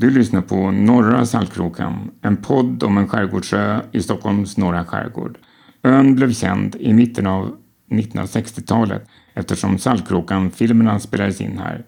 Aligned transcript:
Du 0.00 0.10
lyssnar 0.10 0.40
på 0.40 0.70
Norra 0.70 1.26
Saltkrokan, 1.26 2.10
en 2.22 2.36
podd 2.36 2.82
om 2.82 2.98
en 2.98 3.08
skärgårdsö 3.08 3.80
i 3.92 4.02
Stockholms 4.02 4.56
norra 4.56 4.84
skärgård. 4.84 5.38
Ön 5.82 6.14
blev 6.14 6.32
känd 6.32 6.76
i 6.76 6.92
mitten 6.92 7.26
av 7.26 7.56
1960-talet 7.90 9.08
eftersom 9.34 9.78
Saltkrokan-filmerna 9.78 11.00
spelades 11.00 11.40
in 11.40 11.58
här. 11.58 11.84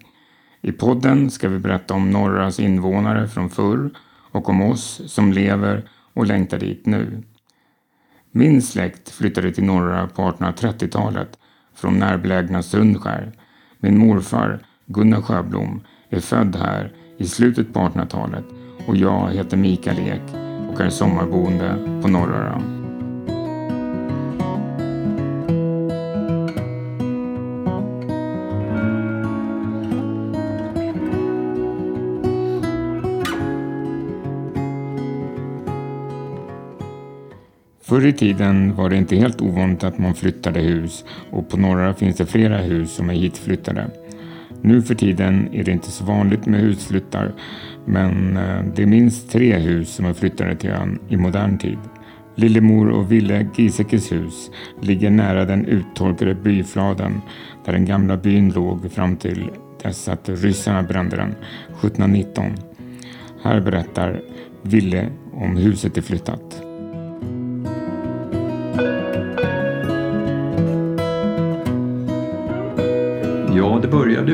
I 0.61 0.71
podden 0.71 1.31
ska 1.31 1.49
vi 1.49 1.59
berätta 1.59 1.93
om 1.93 2.11
Norras 2.11 2.59
invånare 2.59 3.27
från 3.27 3.49
förr 3.49 3.89
och 4.31 4.49
om 4.49 4.61
oss 4.61 5.01
som 5.05 5.33
lever 5.33 5.89
och 6.13 6.27
längtar 6.27 6.59
dit 6.59 6.85
nu. 6.85 7.23
Min 8.31 8.61
släkt 8.61 9.09
flyttade 9.09 9.51
till 9.51 9.63
Norra 9.63 10.07
på 10.07 10.21
1830-talet 10.21 11.37
från 11.75 11.99
närbelägna 11.99 12.63
Sundskär. 12.63 13.31
Min 13.79 13.97
morfar, 13.97 14.59
Gunnar 14.85 15.21
Sjöblom, 15.21 15.81
är 16.09 16.19
född 16.19 16.55
här 16.55 16.93
i 17.17 17.25
slutet 17.25 17.73
på 17.73 17.79
1800-talet 17.79 18.45
och 18.87 18.97
jag 18.97 19.31
heter 19.31 19.57
Mikael 19.57 19.99
Ek 19.99 20.21
och 20.73 20.81
är 20.81 20.89
sommarboende 20.89 21.75
på 22.01 22.07
Norröra. 22.07 22.61
Förr 37.81 38.05
i 38.05 38.13
tiden 38.13 38.75
var 38.75 38.89
det 38.89 38.97
inte 38.97 39.15
helt 39.15 39.41
ovanligt 39.41 39.83
att 39.83 39.97
man 39.97 40.13
flyttade 40.13 40.59
hus 40.59 41.05
och 41.31 41.49
på 41.49 41.57
Norra 41.57 41.93
finns 41.93 42.17
det 42.17 42.25
flera 42.25 42.57
hus 42.57 42.91
som 42.91 43.09
är 43.09 43.13
hitflyttade. 43.13 43.89
Nu 44.63 44.81
för 44.81 44.95
tiden 44.95 45.49
är 45.53 45.63
det 45.63 45.71
inte 45.71 45.91
så 45.91 46.05
vanligt 46.05 46.45
med 46.45 46.59
husflyttar 46.59 47.33
men 47.85 48.37
eh, 48.37 48.63
det 48.75 48.83
är 48.83 48.87
minst 48.87 49.31
tre 49.31 49.57
hus 49.57 49.89
som 49.89 50.05
är 50.05 50.13
flyttade 50.13 50.55
till 50.55 50.69
ön 50.69 50.99
i 51.09 51.17
modern 51.17 51.57
tid. 51.57 51.77
Lillemor 52.35 52.89
och 52.89 53.11
Ville 53.11 53.47
Giesecke 53.55 53.99
hus 54.11 54.51
ligger 54.81 55.09
nära 55.09 55.45
den 55.45 55.65
uttorkade 55.65 56.35
byfladen 56.35 57.21
där 57.65 57.73
den 57.73 57.85
gamla 57.85 58.17
byn 58.17 58.49
låg 58.49 58.91
fram 58.91 59.17
till 59.17 59.49
dess 59.83 60.07
att 60.07 60.29
ryssarna 60.29 60.83
brände 60.83 61.15
den 61.15 61.31
1719. 61.31 62.45
Här 63.43 63.61
berättar 63.61 64.21
Ville 64.61 65.07
om 65.33 65.57
huset 65.57 65.97
är 65.97 66.01
flyttat. 66.01 66.72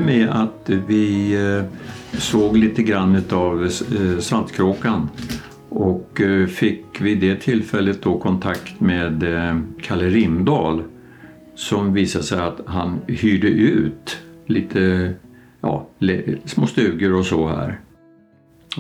Med 0.10 0.30
att 0.30 0.70
vi 0.88 1.34
eh, 1.34 1.64
såg 2.20 2.58
lite 2.58 2.84
grann 2.84 3.24
av 3.32 3.64
eh, 3.64 4.20
Saltkråkan 4.20 5.10
och 5.70 6.22
eh, 6.22 6.48
fick 6.48 7.02
vid 7.02 7.20
det 7.20 7.36
tillfället 7.36 8.02
då 8.02 8.20
kontakt 8.20 8.80
med 8.80 9.24
eh, 9.24 9.60
Kalle 9.82 10.10
Rimdahl 10.10 10.84
som 11.56 11.94
visade 11.94 12.24
sig 12.24 12.40
att 12.40 12.62
han 12.66 13.00
hyrde 13.08 13.48
ut 13.48 14.18
lite 14.46 15.14
ja, 15.62 15.88
små 16.46 16.68
stugor 16.68 17.14
och 17.14 17.26
så 17.26 17.48
här 17.48 17.80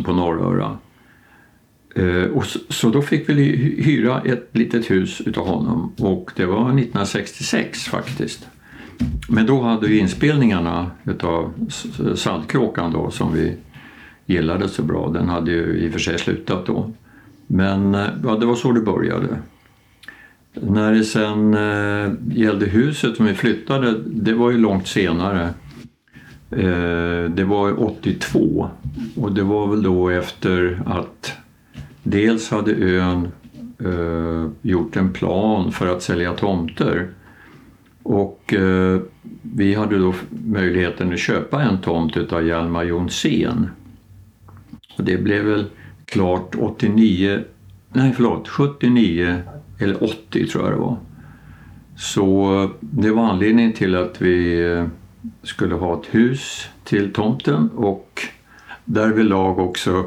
på 0.05 0.13
Norröra. 0.13 0.77
Och 2.33 2.45
så 2.45 2.89
då 2.89 3.01
fick 3.01 3.29
vi 3.29 3.33
hyra 3.83 4.21
ett 4.21 4.49
litet 4.51 4.91
hus 4.91 5.21
utav 5.21 5.47
honom 5.47 5.93
och 5.97 6.31
det 6.35 6.45
var 6.45 6.61
1966 6.61 7.83
faktiskt. 7.83 8.47
Men 9.29 9.45
då 9.45 9.61
hade 9.61 9.87
vi 9.87 9.99
inspelningarna 9.99 10.91
utav 11.03 11.53
Saltkråkan 12.15 12.91
då 12.91 13.11
som 13.11 13.33
vi 13.33 13.55
gillade 14.25 14.69
så 14.69 14.83
bra. 14.83 15.09
Den 15.09 15.29
hade 15.29 15.51
ju 15.51 15.77
i 15.77 15.87
och 15.89 15.91
för 15.91 15.99
sig 15.99 16.19
slutat 16.19 16.65
då. 16.65 16.91
Men 17.47 17.95
eh, 17.95 18.07
ja, 18.23 18.35
det 18.35 18.45
var 18.45 18.55
så 18.55 18.71
det 18.71 18.81
började. 18.81 19.27
När 20.53 20.93
det 20.93 21.03
sen 21.03 21.53
eh, 21.53 22.11
gällde 22.39 22.65
huset 22.65 23.17
som 23.17 23.25
vi 23.25 23.33
flyttade, 23.33 23.99
det 23.99 24.33
var 24.33 24.51
ju 24.51 24.57
långt 24.57 24.87
senare. 24.87 25.49
Eh, 26.51 27.31
det 27.31 27.43
var 27.43 27.83
82 27.83 28.69
och 29.15 29.31
det 29.31 29.43
var 29.43 29.67
väl 29.67 29.83
då 29.83 30.09
efter 30.09 30.81
att 30.85 31.33
dels 32.03 32.51
hade 32.51 32.71
ön 32.71 33.27
eh, 33.79 34.51
gjort 34.61 34.95
en 34.95 35.13
plan 35.13 35.71
för 35.71 35.87
att 35.87 36.03
sälja 36.03 36.33
tomter 36.33 37.09
och 38.03 38.53
eh, 38.53 39.01
vi 39.41 39.75
hade 39.75 39.97
då 39.97 40.13
möjligheten 40.45 41.13
att 41.13 41.19
köpa 41.19 41.61
en 41.61 41.81
tomt 41.81 42.17
av 42.17 42.47
Hjalmar 42.47 42.83
Jonsén. 42.83 43.69
Och 44.97 45.03
det 45.03 45.17
blev 45.17 45.45
väl 45.45 45.65
klart 46.05 46.55
89, 46.59 47.43
nej 47.89 48.13
förlåt, 48.15 48.47
79 48.47 49.41
eller 49.79 50.03
80 50.03 50.47
tror 50.47 50.63
jag 50.63 50.73
det 50.73 50.79
var. 50.79 50.97
Så 51.97 52.61
eh, 52.63 52.69
det 52.79 53.11
var 53.11 53.23
anledningen 53.23 53.73
till 53.73 53.95
att 53.95 54.21
vi 54.21 54.61
eh, 54.71 54.87
skulle 55.43 55.75
ha 55.75 55.99
ett 55.99 56.15
hus 56.15 56.69
till 56.83 57.13
tomten 57.13 57.69
och 57.69 58.21
därvidlag 58.85 59.59
också 59.59 60.05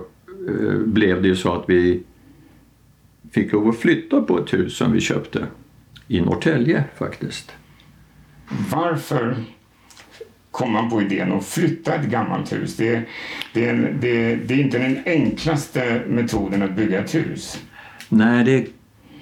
eh, 0.49 0.79
blev 0.79 1.23
det 1.23 1.29
ju 1.29 1.37
så 1.37 1.55
att 1.55 1.65
vi 1.67 2.03
fick 3.31 3.53
lov 3.53 3.69
att 3.69 3.77
flytta 3.77 4.23
på 4.23 4.39
ett 4.39 4.53
hus 4.53 4.77
som 4.77 4.93
vi 4.93 5.01
köpte 5.01 5.47
i 6.09 6.21
Norrtälje 6.21 6.85
faktiskt. 6.99 7.53
Varför 8.71 9.37
kom 10.51 10.73
man 10.73 10.91
på 10.91 11.03
idén 11.03 11.33
att 11.33 11.45
flytta 11.45 11.95
ett 11.95 12.07
gammalt 12.07 12.53
hus? 12.53 12.77
Det, 12.77 13.03
det, 13.53 13.73
det, 13.73 14.37
det 14.37 14.55
är 14.55 14.59
inte 14.59 14.79
den 14.79 14.99
enklaste 15.07 16.03
metoden 16.09 16.63
att 16.63 16.77
bygga 16.77 17.01
ett 17.01 17.15
hus. 17.15 17.63
Nej, 18.09 18.45
det 18.45 18.67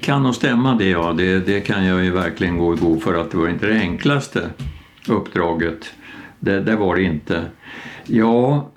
kan 0.00 0.22
nog 0.22 0.34
stämma 0.34 0.74
det 0.74 0.88
ja. 0.88 1.12
Det, 1.12 1.46
det 1.46 1.60
kan 1.60 1.84
jag 1.84 2.04
ju 2.04 2.10
verkligen 2.10 2.58
gå 2.58 2.74
i 2.74 2.76
god 2.76 3.02
för 3.02 3.14
att 3.14 3.30
det 3.30 3.36
var 3.36 3.48
inte 3.48 3.66
det 3.66 3.80
enklaste 3.80 4.50
uppdraget. 5.08 5.92
Det, 6.38 6.60
det 6.60 6.76
var 6.76 6.96
det 6.96 7.02
inte. 7.02 7.44
Ja, 8.06 8.70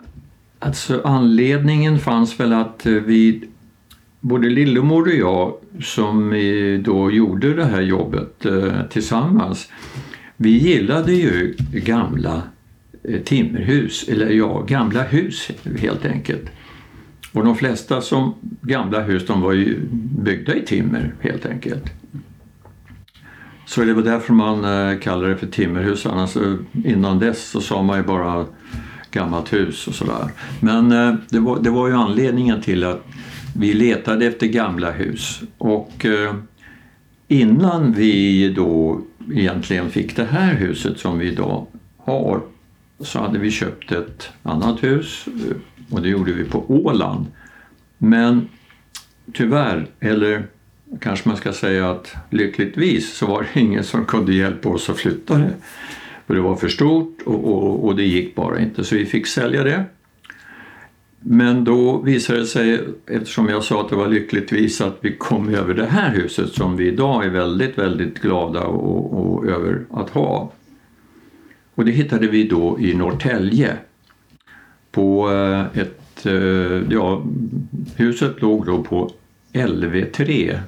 alltså 0.59 1.01
anledningen 1.03 1.99
fanns 1.99 2.39
väl 2.39 2.53
att 2.53 2.85
vi 2.85 3.43
både 4.19 4.49
Lillemor 4.49 5.01
och 5.01 5.13
jag 5.13 5.53
som 5.83 6.29
då 6.83 7.11
gjorde 7.11 7.53
det 7.53 7.65
här 7.65 7.81
jobbet 7.81 8.45
eh, 8.45 8.81
tillsammans 8.89 9.69
vi 10.43 10.49
gillade 10.49 11.13
ju 11.13 11.55
gamla 11.71 12.41
eh, 13.03 13.21
timmerhus, 13.21 14.07
eller 14.07 14.29
ja, 14.29 14.61
gamla 14.61 15.03
hus 15.03 15.51
helt 15.79 16.05
enkelt. 16.05 16.45
Och 17.31 17.45
de 17.45 17.55
flesta 17.55 18.01
som 18.01 18.33
gamla 18.61 19.01
hus 19.01 19.27
de 19.27 19.41
var 19.41 19.53
ju 19.53 19.79
byggda 20.17 20.55
i 20.55 20.65
timmer 20.65 21.13
helt 21.19 21.45
enkelt. 21.45 21.83
Så 23.65 23.83
det 23.83 23.93
var 23.93 24.01
därför 24.01 24.33
man 24.33 24.65
eh, 24.65 24.99
kallade 24.99 25.29
det 25.29 25.37
för 25.37 25.47
timmerhus, 25.47 26.05
annars 26.05 26.37
eh, 26.37 26.55
innan 26.85 27.19
dess 27.19 27.49
så 27.49 27.61
sa 27.61 27.81
man 27.81 27.97
ju 27.97 28.03
bara 28.03 28.45
gammalt 29.11 29.53
hus 29.53 29.87
och 29.87 29.95
sådär. 29.95 30.31
Men 30.59 30.89
det 31.29 31.39
var, 31.39 31.59
det 31.59 31.69
var 31.69 31.87
ju 31.87 31.93
anledningen 31.93 32.61
till 32.61 32.83
att 32.83 33.05
vi 33.57 33.73
letade 33.73 34.25
efter 34.25 34.47
gamla 34.47 34.91
hus 34.91 35.41
och 35.57 36.05
innan 37.27 37.93
vi 37.93 38.49
då 38.49 39.01
egentligen 39.31 39.89
fick 39.89 40.15
det 40.15 40.25
här 40.25 40.53
huset 40.53 40.99
som 40.99 41.19
vi 41.19 41.27
idag 41.27 41.67
har 41.97 42.41
så 42.99 43.19
hade 43.19 43.39
vi 43.39 43.51
köpt 43.51 43.91
ett 43.91 44.29
annat 44.43 44.83
hus 44.83 45.25
och 45.89 46.01
det 46.01 46.09
gjorde 46.09 46.33
vi 46.33 46.43
på 46.43 46.65
Åland. 46.67 47.25
Men 47.97 48.49
tyvärr, 49.33 49.87
eller 49.99 50.47
kanske 51.01 51.29
man 51.29 51.37
ska 51.37 51.53
säga 51.53 51.91
att 51.91 52.15
lyckligtvis 52.29 53.13
så 53.13 53.25
var 53.25 53.47
det 53.53 53.59
ingen 53.59 53.83
som 53.83 54.05
kunde 54.05 54.33
hjälpa 54.33 54.69
oss 54.69 54.89
att 54.89 54.97
flytta 54.97 55.37
det. 55.37 55.53
För 56.27 56.33
det 56.33 56.41
var 56.41 56.55
för 56.55 56.67
stort 56.67 57.21
och, 57.25 57.45
och, 57.45 57.85
och 57.85 57.95
det 57.95 58.03
gick 58.03 58.35
bara 58.35 58.59
inte 58.59 58.83
så 58.83 58.95
vi 58.95 59.05
fick 59.05 59.27
sälja 59.27 59.63
det. 59.63 59.85
Men 61.25 61.63
då 61.63 61.97
visade 61.97 62.39
det 62.39 62.45
sig, 62.45 62.81
eftersom 63.05 63.49
jag 63.49 63.63
sa 63.63 63.81
att 63.81 63.89
det 63.89 63.95
var 63.95 64.07
lyckligtvis 64.07 64.81
att 64.81 64.97
vi 65.01 65.15
kom 65.17 65.55
över 65.55 65.73
det 65.73 65.85
här 65.85 66.09
huset 66.09 66.49
som 66.49 66.77
vi 66.77 66.87
idag 66.87 67.25
är 67.25 67.29
väldigt, 67.29 67.77
väldigt 67.77 68.19
glada 68.19 68.63
och, 68.63 69.13
och 69.13 69.45
över 69.45 69.85
att 69.91 70.09
ha. 70.09 70.51
Och 71.75 71.85
det 71.85 71.91
hittade 71.91 72.27
vi 72.27 72.47
då 72.47 72.79
i 72.79 72.93
Norrtälje. 72.93 73.77
På 74.91 75.31
eh, 75.31 75.81
ett, 75.81 76.25
eh, 76.25 76.91
ja, 76.93 77.23
huset 77.95 78.41
låg 78.41 78.65
då 78.65 78.83
på 78.83 79.11
LV3 79.53 80.59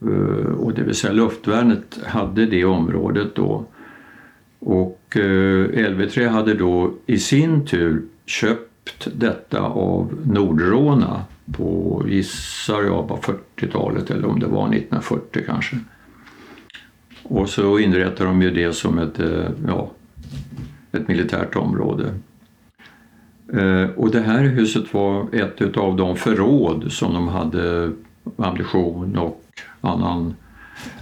eh, 0.00 0.54
och 0.58 0.74
det 0.74 0.82
vill 0.82 0.94
säga 0.94 1.12
luftvärnet 1.12 1.98
hade 2.06 2.46
det 2.46 2.64
området 2.64 3.34
då. 3.34 3.64
Och 4.58 5.00
LV3 5.14 6.28
hade 6.28 6.54
då 6.54 6.94
i 7.06 7.18
sin 7.18 7.66
tur 7.66 8.02
köpt 8.26 8.73
köpt 8.84 9.08
detta 9.20 9.60
av 9.60 10.18
Nordråna 10.26 11.24
på, 11.52 12.02
gissar 12.08 12.82
jag, 12.82 13.08
på 13.08 13.16
40-talet 13.16 14.10
eller 14.10 14.28
om 14.28 14.40
det 14.40 14.46
var 14.46 14.64
1940 14.64 15.42
kanske. 15.46 15.76
Och 17.22 17.48
så 17.48 17.78
inrättade 17.78 18.24
de 18.24 18.42
ju 18.42 18.50
det 18.50 18.72
som 18.72 18.98
ett, 18.98 19.20
eh, 19.20 19.48
ja, 19.66 19.90
ett 20.92 21.08
militärt 21.08 21.56
område. 21.56 22.14
Eh, 23.52 23.90
och 23.96 24.10
det 24.10 24.20
här 24.20 24.42
huset 24.42 24.94
var 24.94 25.34
ett 25.34 25.76
av 25.76 25.96
de 25.96 26.16
förråd 26.16 26.92
som 26.92 27.14
de 27.14 27.28
hade 27.28 27.92
ammunition 28.36 29.18
och 29.18 29.42
annan 29.80 30.34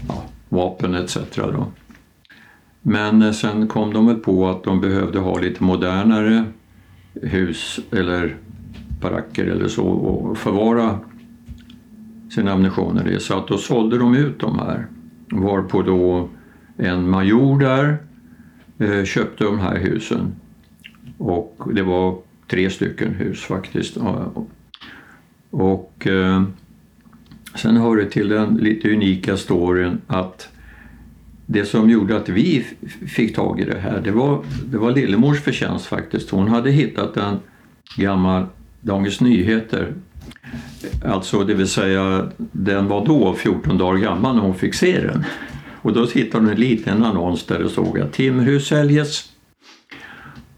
ja, 0.09 0.23
vapen 0.49 0.95
etc. 0.95 1.19
Då. 1.35 1.67
Men 2.83 3.23
eh, 3.23 3.33
sen 3.33 3.69
kom 3.69 3.93
de 3.93 4.07
väl 4.07 4.17
på 4.17 4.49
att 4.49 4.65
de 4.65 4.81
behövde 4.81 5.19
ha 5.19 5.39
lite 5.39 5.65
modernare 5.65 6.45
hus 7.15 7.81
eller 7.91 8.37
baracker 9.01 9.47
eller 9.47 9.69
så 9.69 9.85
och 9.85 10.39
förvara 10.39 10.99
sin 12.31 12.49
ammunition 12.49 13.09
i. 13.09 13.21
Så 13.21 13.39
att 13.39 13.49
då 13.49 13.59
sålde 13.59 13.99
de 13.99 14.15
ut 14.15 14.41
de 14.41 14.59
här. 14.59 14.87
Varpå 15.31 15.83
då 15.83 16.29
en 16.77 17.11
major 17.11 17.61
där 17.61 17.97
eh, 18.79 19.05
köpte 19.05 19.45
de 19.45 19.59
här 19.59 19.79
husen. 19.79 20.33
Och 21.19 21.69
det 21.75 21.83
var 21.83 22.19
tre 22.49 22.71
stycken 22.71 23.15
hus 23.15 23.41
faktiskt. 23.41 23.97
Och 25.51 26.07
eh, 26.07 26.43
sen 27.55 27.77
hör 27.77 27.97
det 27.97 28.11
till 28.11 28.29
den 28.29 28.55
lite 28.55 28.93
unika 28.93 29.37
storyn 29.37 30.01
att 30.07 30.52
det 31.47 31.65
som 31.65 31.91
gjorde 31.91 32.17
att 32.17 32.29
vi 32.29 32.67
fick 33.07 33.35
tag 33.35 33.61
i 33.61 33.65
det 33.65 33.79
här, 33.79 34.01
det 34.01 34.11
var, 34.11 34.45
det 34.67 34.79
var 34.79 34.93
Lillemors 34.93 35.41
förtjänst 35.41 35.87
faktiskt. 35.87 36.31
Hon 36.31 36.49
hade 36.49 36.71
hittat 36.71 37.17
en 37.17 37.41
gammal 37.97 38.47
Dagens 38.81 39.21
Nyheter. 39.21 39.95
Alltså 41.05 41.45
det 41.45 41.55
vill 41.55 41.69
säga, 41.69 42.31
den 42.37 42.89
var 42.89 43.07
då 43.07 43.35
14 43.35 43.79
dagar 43.79 43.99
gammal 43.99 44.35
när 44.35 44.43
hon 44.43 44.55
fick 44.55 44.75
se 44.75 45.01
den. 45.01 45.25
Och 45.83 45.93
då 45.93 46.07
hittade 46.07 46.45
hon 46.45 46.53
en 46.53 46.61
liten 46.61 47.05
annons 47.05 47.47
där 47.47 47.59
det 47.59 47.69
stod 47.69 48.01
att 48.01 48.13
timmerhus 48.13 48.67
säljes. 48.67 49.29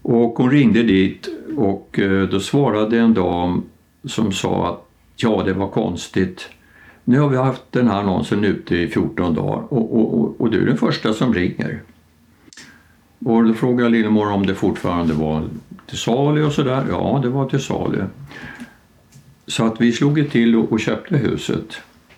Och 0.01 0.33
hon 0.37 0.51
ringde 0.51 0.83
dit 0.83 1.29
och 1.57 1.99
eh, 1.99 2.29
då 2.29 2.39
svarade 2.39 2.99
en 2.99 3.13
dam 3.13 3.63
som 4.03 4.31
sa 4.31 4.69
att 4.69 4.89
ja, 5.15 5.43
det 5.45 5.53
var 5.53 5.67
konstigt. 5.67 6.49
Nu 7.07 7.19
har 7.19 7.29
vi 7.29 7.37
haft 7.37 7.63
den 7.71 7.87
här 7.87 7.99
annonsen 7.99 8.43
ute 8.43 8.75
i 8.75 8.87
14 8.87 9.33
dagar 9.33 9.73
och, 9.73 9.99
och, 9.99 10.19
och, 10.19 10.41
och 10.41 10.51
du 10.51 10.61
är 10.61 10.65
den 10.65 10.77
första 10.77 11.13
som 11.13 11.33
ringer. 11.33 11.81
Och 13.19 13.43
då 13.43 13.53
frågade 13.53 13.89
Lillemor 13.89 14.31
om 14.31 14.45
det 14.45 14.55
fortfarande 14.55 15.13
var 15.13 15.43
till 15.85 15.97
salu 15.97 16.43
och 16.43 16.51
sådär. 16.51 16.85
Ja, 16.89 17.19
det 17.23 17.29
var 17.29 17.49
till 17.49 17.59
salu. 17.59 18.03
Så 19.47 19.65
att 19.65 19.81
vi 19.81 19.91
slog 19.91 20.31
till 20.31 20.55
och, 20.55 20.71
och 20.71 20.79
köpte 20.79 21.17
huset. 21.17 21.77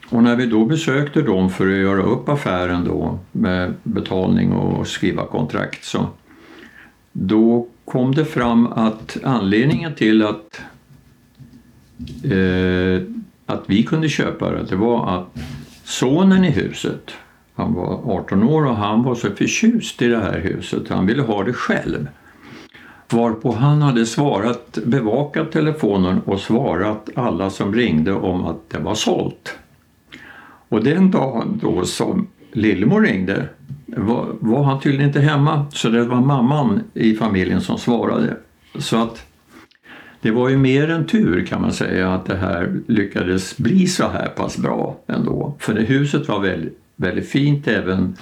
Och 0.09 0.23
när 0.23 0.35
vi 0.35 0.45
då 0.45 0.65
besökte 0.65 1.21
dem 1.21 1.49
för 1.49 1.67
att 1.67 1.77
göra 1.77 2.03
upp 2.03 2.29
affären 2.29 2.85
då 2.85 3.19
med 3.31 3.73
betalning 3.83 4.51
och 4.51 4.87
skriva 4.87 5.25
kontrakt 5.25 5.83
så 5.83 6.07
då 7.11 7.67
kom 7.85 8.15
det 8.15 8.25
fram 8.25 8.67
att 8.67 9.17
anledningen 9.23 9.95
till 9.95 10.25
att, 10.25 10.61
eh, 12.23 13.01
att 13.47 13.63
vi 13.65 13.83
kunde 13.83 14.09
köpa 14.09 14.51
det, 14.51 14.63
det 14.63 14.75
var 14.75 15.17
att 15.17 15.39
sonen 15.83 16.45
i 16.45 16.49
huset, 16.49 17.11
han 17.55 17.73
var 17.73 18.01
18 18.05 18.43
år 18.43 18.65
och 18.65 18.75
han 18.75 19.03
var 19.03 19.15
så 19.15 19.29
förtjust 19.29 20.01
i 20.01 20.07
det 20.07 20.19
här 20.19 20.39
huset, 20.39 20.89
han 20.89 21.05
ville 21.05 21.21
ha 21.21 21.43
det 21.43 21.53
själv. 21.53 22.07
Varpå 23.09 23.51
han 23.51 23.81
hade 23.81 24.05
svarat, 24.05 24.77
bevakat 24.85 25.51
telefonen 25.51 26.21
och 26.21 26.39
svarat 26.39 27.09
alla 27.15 27.49
som 27.49 27.73
ringde 27.73 28.13
om 28.13 28.45
att 28.45 28.69
det 28.69 28.79
var 28.79 28.95
sålt. 28.95 29.57
Och 30.69 30.83
den 30.83 31.11
dagen 31.11 31.59
då 31.61 31.85
som 31.85 32.27
Lillemor 32.51 33.01
ringde 33.01 33.49
var, 33.85 34.27
var, 34.39 34.63
han 34.63 34.79
tydligen 34.79 35.07
inte 35.07 35.19
hemma 35.19 35.65
så 35.71 35.89
det 35.89 36.03
var 36.03 36.21
mamman 36.21 36.83
i 36.93 37.13
familjen 37.13 37.61
som 37.61 37.77
svarade. 37.77 38.37
Så 38.79 38.97
att 38.97 39.26
det 40.21 40.31
var 40.31 40.49
ju 40.49 40.57
mer 40.57 40.89
än 40.89 41.05
tur 41.05 41.45
kan 41.45 41.61
man 41.61 41.73
säga 41.73 42.13
att 42.13 42.25
det 42.25 42.37
här 42.37 42.79
lyckades 42.87 43.57
bli 43.57 43.87
så 43.87 44.07
här 44.07 44.27
pass 44.27 44.57
bra 44.57 44.99
ändå. 45.07 45.55
För 45.59 45.73
det 45.73 45.81
huset 45.81 46.27
var 46.27 46.39
väldigt, 46.39 46.79
väldigt 46.95 47.29
fint 47.29 47.67
även 47.67 48.17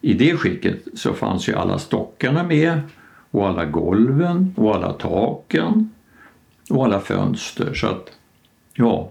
i 0.00 0.14
det 0.14 0.36
skicket 0.36 0.78
så 0.94 1.14
fanns 1.14 1.48
ju 1.48 1.54
alla 1.54 1.78
stockarna 1.78 2.42
med 2.42 2.80
och 3.30 3.48
alla 3.48 3.64
golven 3.64 4.54
och 4.56 4.74
alla 4.74 4.92
taken 4.92 5.90
och 6.70 6.84
alla 6.84 7.00
fönster. 7.00 7.74
Så 7.74 7.86
att, 7.86 8.12
ja, 8.74 9.10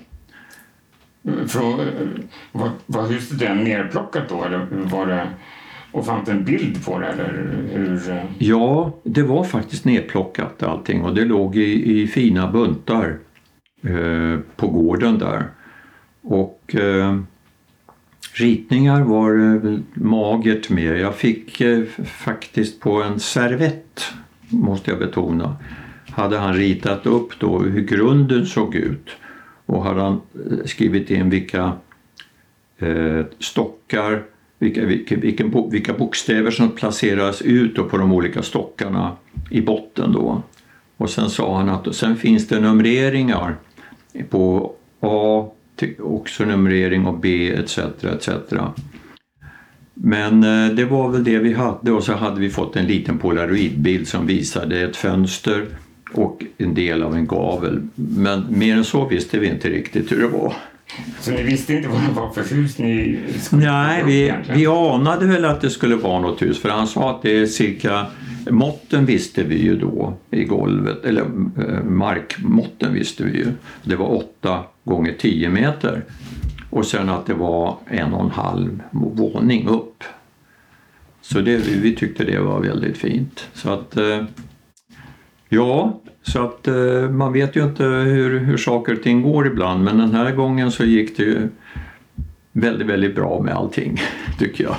var, 2.51 2.69
var 2.85 3.07
huset 3.07 3.41
redan 3.41 3.63
nerplockat 3.63 4.29
då 4.29 4.43
eller 4.43 4.67
var 4.71 5.05
det 5.05 5.27
och 5.91 6.05
fanns 6.05 6.25
det 6.25 6.31
en 6.31 6.43
bild 6.43 6.85
på 6.85 6.99
det 6.99 7.07
eller 7.07 7.63
hur? 7.73 8.09
Eh? 8.09 8.23
Ja, 8.37 8.93
det 9.03 9.23
var 9.23 9.43
faktiskt 9.43 9.85
nedplockat 9.85 10.63
allting 10.63 11.01
och 11.01 11.15
det 11.15 11.25
låg 11.25 11.55
i, 11.55 12.01
i 12.01 12.07
fina 12.07 12.51
buntar 12.51 13.17
eh, 13.83 14.39
på 14.55 14.67
gården 14.67 15.19
där. 15.19 15.43
Och 16.21 16.75
eh, 16.75 17.19
ritningar 18.33 19.01
var 19.01 19.55
eh, 19.55 19.79
magert 19.93 20.69
med. 20.69 20.99
Jag 20.99 21.15
fick 21.15 21.61
eh, 21.61 21.83
faktiskt 22.05 22.79
på 22.79 23.03
en 23.03 23.19
servett, 23.19 24.13
måste 24.49 24.91
jag 24.91 24.99
betona, 24.99 25.55
hade 26.09 26.37
han 26.37 26.53
ritat 26.53 27.05
upp 27.05 27.39
då 27.39 27.59
hur 27.59 27.81
grunden 27.81 28.45
såg 28.45 28.75
ut 28.75 29.09
och 29.65 29.83
hade 29.83 30.01
han 30.01 30.13
eh, 30.13 30.65
skrivit 30.65 31.09
in 31.09 31.29
vilka 31.29 31.73
eh, 32.77 33.25
stockar, 33.39 34.23
vilka, 34.59 34.85
vilka, 34.85 35.15
vilken, 35.15 35.69
vilka 35.71 35.93
bokstäver 35.93 36.51
som 36.51 36.71
placeras 36.71 37.41
ut 37.41 37.75
på 37.75 37.97
de 37.97 38.11
olika 38.11 38.43
stockarna 38.43 39.15
i 39.49 39.61
botten 39.61 40.11
då. 40.11 40.41
Och 40.97 41.09
sen 41.09 41.29
sa 41.29 41.57
han 41.57 41.69
att 41.69 41.95
sen 41.95 42.15
finns 42.15 42.47
det 42.47 42.59
numreringar 42.59 43.55
på 44.29 44.73
A, 44.99 45.51
också 45.99 46.45
numrering 46.45 47.05
och 47.05 47.19
B 47.19 47.49
etc. 47.49 47.77
etc. 48.03 48.29
Men 49.93 50.43
eh, 50.43 50.75
det 50.75 50.85
var 50.85 51.09
väl 51.09 51.23
det 51.23 51.39
vi 51.39 51.53
hade 51.53 51.91
och 51.91 52.03
så 52.03 52.13
hade 52.13 52.39
vi 52.39 52.49
fått 52.49 52.75
en 52.75 52.85
liten 52.85 53.17
polaroidbild 53.17 54.07
som 54.07 54.27
visade 54.27 54.81
ett 54.81 54.95
fönster 54.95 55.65
och 56.11 56.43
en 56.57 56.73
del 56.73 57.03
av 57.03 57.15
en 57.15 57.27
gavel. 57.27 57.81
Men 57.95 58.45
mer 58.49 58.77
än 58.77 58.85
så 58.85 59.05
visste 59.05 59.39
vi 59.39 59.47
inte 59.47 59.69
riktigt 59.69 60.11
hur 60.11 60.21
det 60.21 60.27
var. 60.27 60.53
Så 61.19 61.31
ni 61.31 61.43
visste 61.43 61.73
inte 61.73 61.89
vad 61.89 62.01
det 62.01 62.11
var 62.11 62.29
för 62.29 62.55
hus 62.55 62.77
ni 62.77 63.19
skulle 63.41 63.71
Nej, 63.71 64.03
vi, 64.05 64.33
vi 64.53 64.67
anade 64.67 65.25
väl 65.25 65.45
att 65.45 65.61
det 65.61 65.69
skulle 65.69 65.95
vara 65.95 66.19
något 66.19 66.41
hus 66.41 66.61
för 66.61 66.69
han 66.69 66.87
sa 66.87 67.11
att 67.11 67.21
det 67.21 67.37
är 67.39 67.45
cirka 67.45 68.05
Måtten 68.49 69.05
visste 69.05 69.43
vi 69.43 69.63
ju 69.63 69.75
då 69.75 70.13
i 70.31 70.43
golvet, 70.43 71.05
eller 71.05 71.21
eh, 71.21 71.83
markmåtten 71.83 72.93
visste 72.93 73.23
vi 73.23 73.37
ju. 73.37 73.51
Det 73.83 73.95
var 73.95 74.15
8 74.15 74.63
gånger 74.83 75.13
10 75.19 75.49
meter. 75.49 76.03
Och 76.69 76.85
sen 76.85 77.09
att 77.09 77.25
det 77.25 77.33
var 77.33 77.77
en 77.87 78.13
och 78.13 78.25
en 78.25 78.31
halv 78.31 78.81
våning 78.91 79.67
upp. 79.67 80.03
Så 81.21 81.41
det, 81.41 81.57
vi 81.57 81.95
tyckte 81.95 82.23
det 82.23 82.39
var 82.39 82.59
väldigt 82.59 82.97
fint. 82.97 83.47
Så 83.53 83.69
att 83.69 83.97
eh, 83.97 84.23
Ja, 85.49 86.01
så 86.21 86.43
att 86.43 86.67
eh, 86.67 87.09
man 87.09 87.33
vet 87.33 87.55
ju 87.55 87.63
inte 87.63 87.83
hur, 87.83 88.39
hur 88.39 88.57
saker 88.57 88.93
och 88.93 89.03
ting 89.03 89.21
går 89.21 89.47
ibland 89.47 89.83
men 89.83 89.97
den 89.97 90.15
här 90.15 90.31
gången 90.31 90.71
så 90.71 90.85
gick 90.85 91.17
det 91.17 91.23
ju 91.23 91.49
väldigt, 92.51 92.87
väldigt 92.87 93.15
bra 93.15 93.41
med 93.41 93.53
allting 93.53 94.01
tycker 94.39 94.63
jag. 94.63 94.75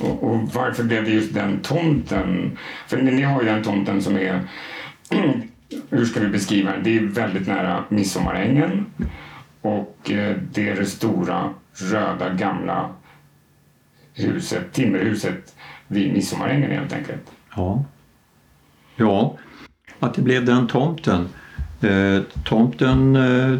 Och, 0.00 0.22
och 0.22 0.40
varför 0.54 0.84
blev 0.84 1.04
det 1.04 1.10
just 1.10 1.34
den 1.34 1.60
tomten? 1.60 2.58
För 2.86 3.02
ni 3.02 3.22
har 3.22 3.42
ju 3.42 3.48
den 3.48 3.62
tomten 3.62 4.02
som 4.02 4.16
är, 4.16 4.40
hur 5.90 6.04
ska 6.04 6.20
vi 6.20 6.28
beskriva 6.28 6.72
den? 6.72 6.82
Det 6.82 6.96
är 6.96 7.00
väldigt 7.00 7.48
nära 7.48 7.84
Midsommarängen 7.88 8.86
och 9.60 10.10
eh, 10.10 10.36
det 10.52 10.68
är 10.68 10.76
det 10.76 10.86
stora 10.86 11.50
röda 11.92 12.34
gamla 12.34 12.90
huset, 14.14 14.72
timmerhuset 14.72 15.54
vid 15.86 16.12
Midsommarängen 16.12 16.70
helt 16.70 16.92
enkelt. 16.92 17.32
Ja. 17.56 17.84
Ja, 18.96 19.38
att 19.98 20.14
det 20.14 20.22
blev 20.22 20.44
den 20.44 20.66
tomten. 20.66 21.28
Eh, 21.80 22.22
tomten 22.44 23.16
eh, 23.16 23.58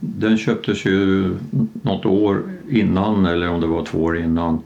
den 0.00 0.38
köptes 0.38 0.84
ju 0.84 1.34
något 1.82 2.06
år 2.06 2.42
innan 2.70 3.26
eller 3.26 3.48
om 3.48 3.60
det 3.60 3.66
var 3.66 3.84
två 3.84 3.98
år 3.98 4.18
innan. 4.18 4.62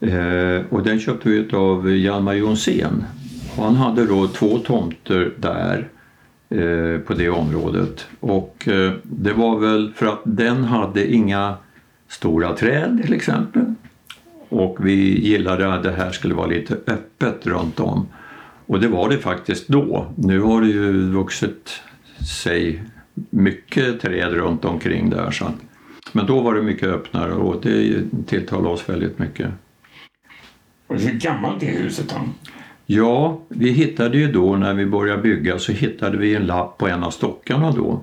Eh, 0.00 0.66
och 0.70 0.82
den 0.82 1.00
köpte 1.00 1.28
vi 1.28 1.48
av 1.52 1.90
Hjalmar 1.90 2.34
Jonsén. 2.34 3.04
Och 3.56 3.64
han 3.64 3.76
hade 3.76 4.06
då 4.06 4.28
två 4.28 4.58
tomter 4.58 5.32
där 5.36 5.88
eh, 6.48 7.00
på 7.00 7.14
det 7.14 7.28
området. 7.28 8.06
Och 8.20 8.68
eh, 8.68 8.92
det 9.02 9.32
var 9.32 9.58
väl 9.58 9.92
för 9.94 10.06
att 10.06 10.20
den 10.24 10.64
hade 10.64 11.12
inga 11.14 11.54
stora 12.08 12.52
träd 12.52 13.00
till 13.04 13.14
exempel. 13.14 13.74
Och 14.48 14.76
vi 14.80 15.20
gillade 15.20 15.74
att 15.74 15.82
det 15.82 15.92
här 15.92 16.10
skulle 16.10 16.34
vara 16.34 16.46
lite 16.46 16.74
öppet 16.74 17.46
runt 17.46 17.80
om. 17.80 18.06
Och 18.66 18.80
det 18.80 18.88
var 18.88 19.08
det 19.08 19.18
faktiskt 19.18 19.68
då. 19.68 20.12
Nu 20.16 20.40
har 20.40 20.60
det 20.60 20.68
ju 20.68 21.10
vuxit 21.10 21.82
sig 22.40 22.82
mycket 23.30 24.00
träd 24.00 24.32
runt 24.32 24.64
omkring 24.64 25.10
där. 25.10 25.30
Så. 25.30 25.50
Men 26.12 26.26
då 26.26 26.40
var 26.40 26.54
det 26.54 26.62
mycket 26.62 26.88
öppnare 26.88 27.32
och 27.32 27.62
det 27.62 28.02
tilltalade 28.26 28.68
oss 28.68 28.88
väldigt 28.88 29.18
mycket. 29.18 29.50
Hur 30.88 31.12
gammalt 31.12 31.62
är 31.62 31.66
huset 31.66 32.08
då? 32.08 32.20
Ja, 32.86 33.40
vi 33.48 33.70
hittade 33.70 34.18
ju 34.18 34.32
då 34.32 34.56
när 34.56 34.74
vi 34.74 34.86
började 34.86 35.22
bygga 35.22 35.58
så 35.58 35.72
hittade 35.72 36.18
vi 36.18 36.34
en 36.34 36.46
lapp 36.46 36.78
på 36.78 36.88
en 36.88 37.04
av 37.04 37.10
stockarna 37.10 37.72
då. 37.72 38.02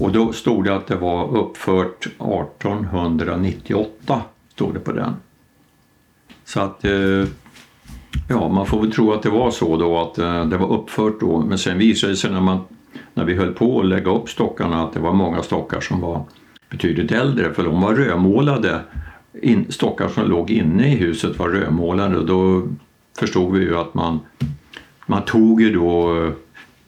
Och 0.00 0.12
då 0.12 0.32
stod 0.32 0.64
det 0.64 0.76
att 0.76 0.86
det 0.86 0.96
var 0.96 1.36
uppfört 1.36 2.06
1898, 2.06 4.22
stod 4.48 4.74
det 4.74 4.80
på 4.80 4.92
den. 4.92 5.14
Så 6.44 6.60
att, 6.60 6.84
eh, 6.84 7.24
ja 8.28 8.48
man 8.48 8.66
får 8.66 8.80
väl 8.80 8.92
tro 8.92 9.12
att 9.12 9.22
det 9.22 9.30
var 9.30 9.50
så 9.50 9.76
då 9.76 9.98
att 9.98 10.18
eh, 10.18 10.44
det 10.44 10.56
var 10.56 10.72
uppfört 10.72 11.20
då. 11.20 11.40
Men 11.40 11.58
sen 11.58 11.78
visade 11.78 12.12
det 12.12 12.16
sig 12.16 12.30
när, 12.30 12.40
man, 12.40 12.60
när 13.14 13.24
vi 13.24 13.34
höll 13.34 13.52
på 13.52 13.80
att 13.80 13.86
lägga 13.86 14.10
upp 14.10 14.28
stockarna 14.28 14.82
att 14.82 14.92
det 14.92 15.00
var 15.00 15.12
många 15.12 15.42
stockar 15.42 15.80
som 15.80 16.00
var 16.00 16.24
betydligt 16.70 17.12
äldre 17.12 17.54
för 17.54 17.64
de 17.64 17.80
var 17.80 17.94
rödmålade. 17.94 18.80
In, 19.42 19.72
stockar 19.72 20.08
som 20.08 20.30
låg 20.30 20.50
inne 20.50 20.92
i 20.92 20.96
huset 20.96 21.38
var 21.38 21.48
rödmålade 21.48 22.18
och 22.18 22.26
då 22.26 22.62
förstod 23.18 23.52
vi 23.52 23.64
ju 23.64 23.78
att 23.78 23.94
man, 23.94 24.20
man 25.06 25.24
tog 25.24 25.62
ju 25.62 25.72
då 25.72 26.24
eh, 26.24 26.32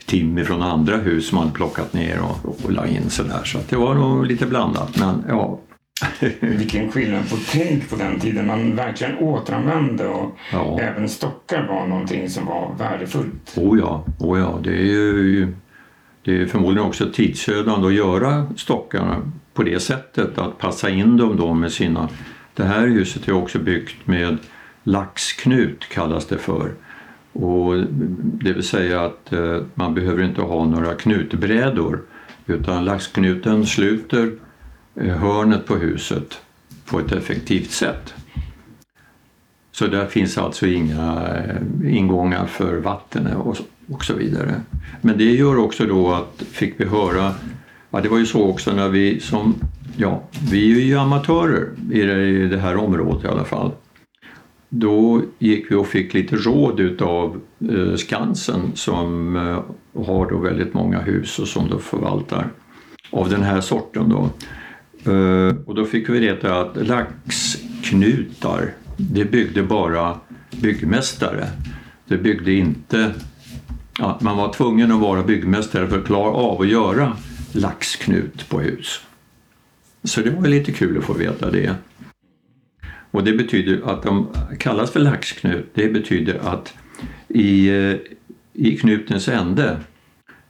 timmer 0.06 0.44
från 0.44 0.62
andra 0.62 0.96
hus 0.96 1.28
som 1.28 1.38
man 1.38 1.50
plockat 1.50 1.92
ner 1.92 2.20
och, 2.20 2.48
och, 2.48 2.64
och 2.64 2.72
la 2.72 2.86
in 2.86 3.10
sådär. 3.10 3.44
Så 3.44 3.58
att 3.58 3.68
det 3.68 3.76
var 3.76 3.94
nog 3.94 4.26
lite 4.26 4.46
blandat. 4.46 4.98
Men 5.00 5.24
ja, 5.28 5.58
Vilken 6.40 6.92
skillnad 6.92 7.30
på 7.30 7.36
tänk 7.50 7.90
på 7.90 7.96
den 7.96 8.20
tiden. 8.20 8.46
Man 8.46 8.76
verkligen 8.76 9.18
återanvände 9.18 10.06
och 10.06 10.38
Ja. 10.52 10.80
även 10.80 11.08
stockar 11.08 11.66
var 11.68 11.86
någonting 11.86 12.28
som 12.28 12.46
var 12.46 12.74
värdefullt. 12.78 13.54
Oh 13.56 13.78
ja, 13.78 14.04
oh 14.18 14.38
ja, 14.38 14.58
det 14.64 14.76
är 14.76 14.82
ju 14.84 15.54
det 16.24 16.40
är 16.40 16.46
förmodligen 16.46 16.88
också 16.88 17.10
tidsödande 17.12 17.86
att 17.88 17.94
göra 17.94 18.46
stockarna 18.56 19.30
på 19.54 19.62
det 19.62 19.80
sättet, 19.80 20.38
att 20.38 20.58
passa 20.58 20.90
in 20.90 21.16
dem 21.16 21.36
då 21.36 21.54
med 21.54 21.72
sina... 21.72 22.08
Det 22.54 22.64
här 22.64 22.86
huset 22.86 23.28
är 23.28 23.32
också 23.32 23.58
byggt 23.58 24.06
med 24.06 24.38
laxknut 24.84 25.88
kallas 25.88 26.26
det 26.26 26.38
för. 26.38 26.72
Och 27.32 27.74
det 28.16 28.52
vill 28.52 28.62
säga 28.62 29.00
att 29.04 29.32
eh, 29.32 29.62
man 29.74 29.94
behöver 29.94 30.22
inte 30.22 30.40
ha 30.40 30.64
några 30.64 30.94
knutbrädor 30.94 32.02
utan 32.46 32.84
laxknuten 32.84 33.66
sluter 33.66 34.32
Eh, 34.96 35.16
hörnet 35.16 35.66
på 35.66 35.76
huset 35.76 36.40
på 36.84 36.98
ett 36.98 37.12
effektivt 37.12 37.70
sätt. 37.70 38.14
Så 39.72 39.86
där 39.86 40.06
finns 40.06 40.38
alltså 40.38 40.66
inga 40.66 41.28
eh, 41.36 41.96
ingångar 41.96 42.46
för 42.46 42.76
vatten 42.76 43.26
och, 43.26 44.04
så 44.04 44.14
vidare. 44.14 44.60
Men 45.00 45.18
det 45.18 45.24
gör 45.24 45.58
också 45.58 45.86
då 45.86 46.12
att, 46.12 46.42
fick 46.50 46.80
vi 46.80 46.84
höra, 46.84 47.32
ja 47.90 48.00
det 48.00 48.08
var 48.08 48.18
ju 48.18 48.26
så 48.26 48.48
också 48.48 48.72
när 48.72 48.88
vi 48.88 49.20
som, 49.20 49.54
ja, 49.96 50.22
vi 50.50 50.82
är 50.82 50.84
ju 50.84 50.96
amatörer 50.96 51.68
i 51.92 52.48
det, 52.48 52.58
här 52.58 52.76
området 52.76 53.24
i 53.24 53.28
alla 53.28 53.44
fall. 53.44 53.72
Då 54.68 55.22
gick 55.38 55.70
vi 55.70 55.74
och 55.74 55.86
fick 55.86 56.14
lite 56.14 56.36
råd 56.36 56.80
utav 56.80 57.40
eh, 57.70 57.96
Skansen 57.96 58.72
som 58.74 59.34
har 60.06 60.30
då 60.30 60.38
väldigt 60.38 60.74
många 60.74 61.00
hus 61.00 61.38
och 61.38 61.48
som 61.48 61.68
då 61.70 61.78
förvaltar 61.78 62.50
av 63.10 63.28
den 63.30 63.42
här 63.42 63.60
sorten 63.60 64.08
då. 64.08 64.30
Eh, 65.06 65.56
och 65.66 65.74
då 65.74 65.84
fick 65.84 66.08
vi 66.08 66.20
veta 66.20 66.60
att 66.60 66.86
laxknutar, 66.86 68.72
det 68.96 69.24
byggde 69.24 69.62
bara 69.62 70.20
byggmästare. 70.50 71.48
Det 72.06 72.16
byggde 72.16 72.52
inte... 72.52 73.14
Ja, 73.98 74.18
man 74.22 74.36
var 74.36 74.52
tvungen 74.52 74.92
att 74.92 75.00
vara 75.00 75.22
byggmästare 75.22 75.88
för 75.88 75.98
att 75.98 76.06
klara 76.06 76.30
av 76.30 76.60
att 76.60 76.68
göra 76.68 77.16
laxknut 77.52 78.48
på 78.48 78.60
hus. 78.60 79.00
Så 80.04 80.20
det 80.20 80.30
var 80.30 80.48
lite 80.48 80.72
kul 80.72 80.98
att 80.98 81.04
få 81.04 81.12
veta 81.12 81.50
det. 81.50 81.74
Och 83.10 83.24
det 83.24 83.32
betyder 83.32 83.90
att 83.90 84.02
de 84.02 84.28
kallas 84.58 84.90
för 84.90 85.00
laxknut. 85.00 85.70
Det 85.74 85.88
betyder 85.88 86.38
att 86.38 86.74
i, 87.28 87.68
eh, 87.68 87.96
i 88.52 88.76
knutens 88.76 89.28
ände 89.28 89.76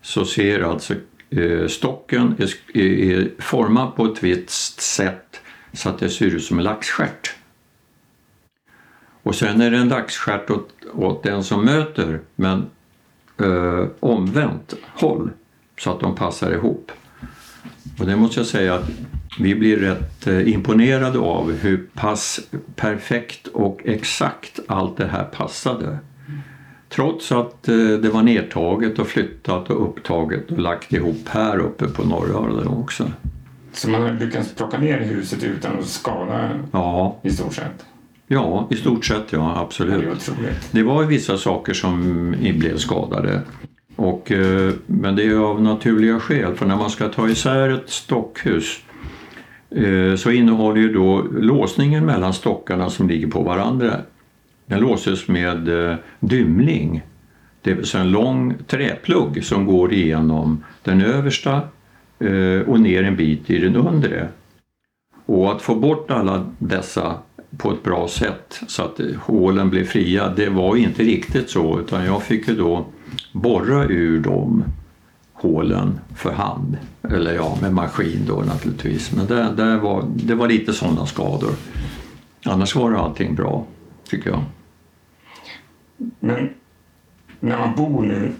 så 0.02 0.24
ser 0.24 0.60
alltså 0.60 0.94
Eh, 1.36 1.66
stocken 1.68 2.34
är, 2.38 2.80
är, 2.80 3.30
formad 3.38 3.96
på 3.96 4.04
ett 4.04 4.22
visst 4.22 4.80
sätt 4.80 5.40
så 5.72 5.88
att 5.88 5.98
det 5.98 6.10
ser 6.10 6.26
ut 6.26 6.44
som 6.44 6.58
en 6.58 6.64
laxstjärt. 6.64 7.34
Och 9.22 9.34
sen 9.34 9.60
är 9.60 9.70
det 9.70 9.76
en 9.76 9.88
laxstjärt 9.88 10.50
åt, 10.50 10.70
åt 10.94 11.22
den 11.22 11.44
som 11.44 11.64
möter 11.64 12.20
men 12.36 12.66
eh, 13.40 13.86
omvänt 14.00 14.74
håll 14.94 15.30
så 15.78 15.90
att 15.90 16.00
de 16.00 16.14
passar 16.14 16.52
ihop. 16.52 16.92
Och 17.98 18.06
det 18.06 18.16
måste 18.16 18.40
jag 18.40 18.46
säga 18.46 18.74
att 18.74 18.90
vi 19.38 19.54
blir 19.54 19.76
rätt 19.76 20.26
eh, 20.26 20.52
imponerade 20.52 21.18
av 21.18 21.52
hur 21.52 21.86
pass 21.94 22.40
perfekt 22.76 23.46
och 23.46 23.80
exakt 23.84 24.60
allt 24.68 24.96
det 24.96 25.06
här 25.06 25.24
passade. 25.24 25.98
Trots 26.94 27.32
att 27.32 27.68
eh, 27.68 27.76
det 27.76 28.08
var 28.08 28.22
nedtaget 28.22 28.98
och 28.98 29.06
flyttat 29.06 29.70
och 29.70 29.82
upptaget 29.88 30.50
och 30.50 30.58
lagt 30.58 30.92
ihop 30.92 31.28
här 31.28 31.58
uppe 31.58 31.88
på 31.88 32.04
Norröland 32.04 32.68
också. 32.68 33.10
Så 33.72 33.90
man 33.90 34.02
har 34.02 34.12
lyckats 34.12 34.54
plocka 34.54 34.78
ner 34.78 34.98
huset 35.00 35.44
utan 35.44 35.78
att 35.78 35.86
skada 35.86 36.50
Ja, 36.72 37.16
i 37.22 37.30
stort 37.30 37.54
sett. 37.54 37.86
ja, 38.26 38.68
i 38.70 38.76
stort 38.76 39.04
sett 39.04 39.24
ja, 39.32 39.38
Det 39.54 39.60
absolut. 39.60 39.96
otroligt. 40.12 40.68
Det 40.70 40.82
var 40.82 41.04
vissa 41.04 41.36
saker 41.36 41.72
som 41.72 42.30
blev 42.40 42.76
skadade. 42.76 43.40
Och, 43.96 44.32
eh, 44.32 44.72
men 44.86 45.16
det 45.16 45.24
är 45.24 45.36
av 45.36 45.62
naturliga 45.62 46.20
skäl, 46.20 46.54
för 46.54 46.66
när 46.66 46.76
man 46.76 46.90
ska 46.90 47.08
ta 47.08 47.28
isär 47.28 47.68
ett 47.70 47.90
stockhus 47.90 48.78
eh, 49.70 50.16
så 50.16 50.30
innehåller 50.30 50.80
ju 50.80 50.92
då 50.92 51.22
låsningen 51.32 52.06
mellan 52.06 52.32
stockarna 52.32 52.90
som 52.90 53.08
ligger 53.08 53.26
på 53.26 53.42
varandra. 53.42 53.96
Den 54.66 54.80
låses 54.80 55.28
med 55.28 55.88
eh, 55.88 55.96
dymling, 56.20 57.02
det 57.62 57.74
vill 57.74 57.86
säga 57.86 58.04
en 58.04 58.10
lång 58.10 58.54
träplugg 58.66 59.44
som 59.44 59.66
går 59.66 59.92
igenom 59.92 60.64
den 60.82 61.00
översta 61.00 61.60
eh, 62.18 62.60
och 62.66 62.80
ner 62.80 63.02
en 63.02 63.16
bit 63.16 63.50
i 63.50 63.58
den 63.58 63.76
undre. 63.76 64.28
Och 65.26 65.52
att 65.52 65.62
få 65.62 65.74
bort 65.74 66.10
alla 66.10 66.46
dessa 66.58 67.18
på 67.56 67.70
ett 67.70 67.82
bra 67.82 68.08
sätt 68.08 68.60
så 68.66 68.82
att 68.82 69.00
hålen 69.20 69.70
blev 69.70 69.84
fria, 69.84 70.28
det 70.36 70.48
var 70.48 70.76
inte 70.76 71.02
riktigt 71.02 71.50
så 71.50 71.80
utan 71.80 72.04
jag 72.04 72.22
fick 72.22 72.48
ju 72.48 72.56
då 72.56 72.86
borra 73.32 73.84
ur 73.84 74.20
de 74.20 74.64
hålen 75.32 76.00
för 76.16 76.32
hand. 76.32 76.76
Eller 77.02 77.34
ja, 77.34 77.58
med 77.62 77.74
maskin 77.74 78.24
då 78.26 78.42
naturligtvis. 78.46 79.12
Men 79.12 79.26
det, 79.26 79.54
det, 79.56 79.76
var, 79.76 80.04
det 80.14 80.34
var 80.34 80.48
lite 80.48 80.72
sådana 80.72 81.06
skador. 81.06 81.52
Annars 82.44 82.74
var 82.76 82.90
det 82.90 82.98
allting 82.98 83.34
bra, 83.34 83.66
tycker 84.04 84.30
jag. 84.30 84.44
Men 86.20 86.50
när 87.40 87.58
man 87.58 87.74
bor 87.74 88.02
nu 88.02 88.32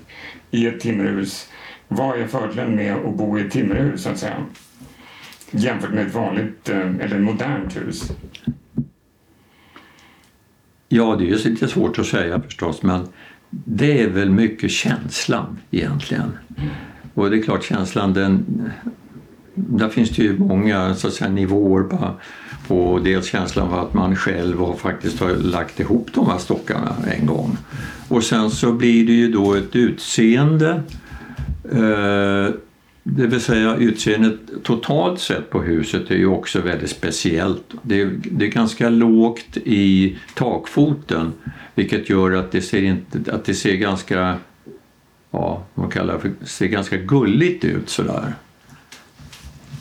i 0.50 0.66
ett 0.66 0.80
timmerhus, 0.80 1.50
vad 1.88 2.21
är 2.21 2.26
fördelen 2.26 2.76
med 2.76 2.97
att 2.97 3.16
bo 3.16 3.38
i 3.38 3.40
ett 3.40 3.52
timmerhus 3.52 4.02
så 4.02 4.09
att 4.09 4.18
säga? 4.18 4.47
Jämfört 5.50 5.90
med 5.90 6.06
ett 6.06 6.14
vanligt 6.14 6.68
eh, 6.68 6.78
eller 6.78 7.18
modernt 7.18 7.76
hus. 7.76 8.12
Ja, 10.88 11.16
det 11.16 11.25
är 11.25 11.26
ju 11.26 11.50
lite 11.50 11.68
svårt 11.68 11.99
att 11.99 12.06
säga 12.06 12.42
förstås, 12.42 12.83
men 12.83 13.09
det 13.50 14.02
är 14.02 14.09
väl 14.09 14.30
mycket 14.30 14.71
känslan 14.71 15.59
egentligen. 15.71 16.38
Och 17.14 17.30
det 17.30 17.38
är 17.38 17.42
klart, 17.42 17.64
känslan 17.64 18.12
den... 18.12 18.44
Där 19.54 19.88
finns 19.88 20.11
det 20.11 20.23
ju 20.23 20.38
många 20.38 20.94
så 20.94 21.06
att 21.06 21.14
säga, 21.14 21.30
nivåer 21.30 21.82
på, 21.82 22.11
på 22.68 23.00
dels 23.04 23.26
känslan 23.26 23.73
av 23.73 23.78
att 23.78 23.94
man 23.94 24.16
själv 24.16 24.58
har 24.58 24.75
faktiskt 24.75 25.20
har 25.20 25.30
lagt 25.30 25.80
ihop 25.80 26.08
de 26.14 26.26
här 26.26 26.38
stockarna 26.38 26.96
en 27.18 27.26
gång. 27.26 27.56
Och 28.08 28.25
sen 28.25 28.50
så 28.50 28.73
blir 28.73 29.06
det 29.06 29.12
ju 29.12 29.32
då 29.32 29.54
ett 29.54 29.76
utseende 29.76 30.82
eh, 31.73 32.54
det 33.06 33.26
vill 33.26 33.40
säga 33.40 33.76
utseendet 33.76 34.40
totalt 34.62 35.20
sett 35.20 35.50
på 35.50 35.62
huset 35.62 36.11
är 36.11 36.14
ju 36.14 36.26
också 36.26 36.61
väldigt 36.61 36.90
speciellt. 36.90 37.75
Det 37.82 38.00
är, 38.00 38.20
det 38.30 38.44
är 38.44 38.50
ganska 38.50 38.88
lågt 38.88 39.56
i 39.56 40.16
takfoten 40.34 41.32
vilket 41.75 42.11
gör 42.11 42.32
att 42.32 42.52
det 42.52 42.62
ser, 42.62 42.82
inte, 42.82 43.32
att 43.32 43.44
det 43.44 43.54
ser 43.54 43.75
ganska 43.75 44.37
ja, 45.30 45.62
man 45.75 45.90
kallar 45.90 46.18
för, 46.18 46.32
ser 46.44 46.66
ganska 46.66 46.96
gulligt 46.96 47.64
ut 47.64 47.88
sådär. 47.88 48.34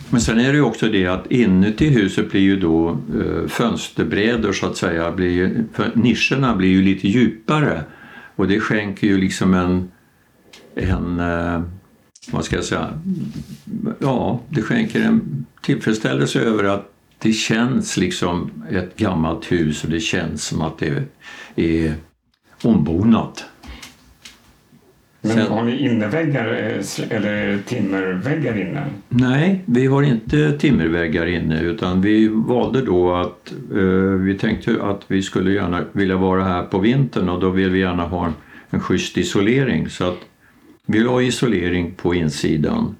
Men 0.10 0.22
sen 0.22 0.39
är 0.39 0.51
det 0.51 0.57
ju 0.57 0.62
också 0.62 0.89
det 0.89 1.07
att 1.07 1.31
inuti 1.31 1.89
huset 1.89 2.31
blir 2.31 2.41
ju 2.41 2.60
då 2.60 2.89
eh, 2.89 3.48
fönsterbrädor 3.48 4.53
så 4.53 4.65
att 4.65 4.77
säga, 4.77 5.12
blir, 5.12 5.65
för 5.74 5.91
nischerna 5.95 6.55
blir 6.55 6.69
ju 6.69 6.81
lite 6.81 7.07
djupare 7.07 7.83
och 8.36 8.48
det 8.48 8.60
skänker 8.60 9.07
ju 9.07 9.17
liksom 9.17 9.53
en, 9.53 9.91
en 10.75 11.19
eh, 11.19 11.62
vad 12.31 12.45
ska 12.45 12.55
jag 12.55 12.65
säga, 12.65 12.89
ja, 14.00 14.41
det 14.50 14.62
skänker 14.62 15.01
en 15.01 15.45
tillfredsställelse 15.62 16.39
över 16.39 16.63
att 16.63 16.93
det 17.19 17.33
känns 17.33 17.98
liksom 17.98 18.51
ett 18.72 18.95
gammalt 18.98 19.51
hus 19.51 19.83
och 19.83 19.89
det 19.89 20.00
känns 20.00 20.43
som 20.43 20.62
att 20.62 20.77
det 20.77 21.03
är 21.55 21.93
ombonat. 22.62 23.45
Men 25.25 25.32
Sen- 25.32 25.51
har 25.51 25.63
ni 25.63 25.77
inneväggar 25.89 26.48
eh, 26.48 27.12
eller 27.18 27.58
timmerväggar 27.65 28.58
inne? 28.62 28.86
Nej, 29.10 29.62
vi 29.65 29.86
har 29.86 30.03
inte 30.03 30.58
timmerväggar 30.58 31.25
inne 31.25 31.62
utan 31.62 32.01
vi 32.01 32.27
valde 32.27 32.82
då 32.82 33.13
att 33.15 33.53
eh, 33.75 33.84
vi 34.20 34.38
tänkte 34.38 34.84
att 34.84 35.01
vi 35.08 35.22
skulle 35.22 35.51
gärna 35.51 35.84
vilja 35.92 36.18
vara 36.18 36.44
här 36.44 36.63
på 36.63 36.80
vintern 36.80 37.30
och 37.30 37.39
då 37.39 37.50
vill 37.50 37.70
vi 37.70 37.80
gärna 37.80 38.03
ha 38.03 38.25
en, 38.25 38.34
en 38.70 38.80
schysst 38.80 39.18
isolering 39.18 39.89
så 39.89 40.08
att 40.08 40.20
vi 40.88 41.00
la 41.00 41.22
isolering 41.22 41.92
på 41.92 42.15
insidan 42.15 42.96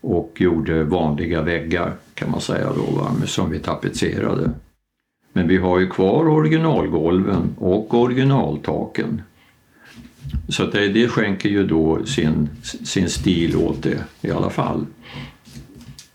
och 0.00 0.32
gjorde 0.36 0.84
vanliga 0.84 1.42
väggar 1.42 1.92
kan 2.14 2.30
man 2.30 2.40
säga 2.40 2.66
då 2.76 2.98
va, 3.00 3.10
som 3.26 3.50
vi 3.50 3.58
tapetserade. 3.58 4.50
Men 5.32 5.48
vi 5.48 5.56
har 5.56 5.78
ju 5.78 5.86
kvar 5.86 6.28
originalgolven 6.28 7.54
och 7.58 7.94
originaltaken. 7.94 9.22
Så 10.48 10.64
att 10.64 10.72
det, 10.72 10.88
det 10.88 11.08
skänker 11.08 11.48
ju 11.48 11.66
då 11.66 12.06
sin, 12.06 12.48
sin 12.62 13.08
stil 13.08 13.56
åt 13.56 13.82
det 13.82 14.04
i 14.20 14.30
alla 14.30 14.50
fall. 14.50 14.86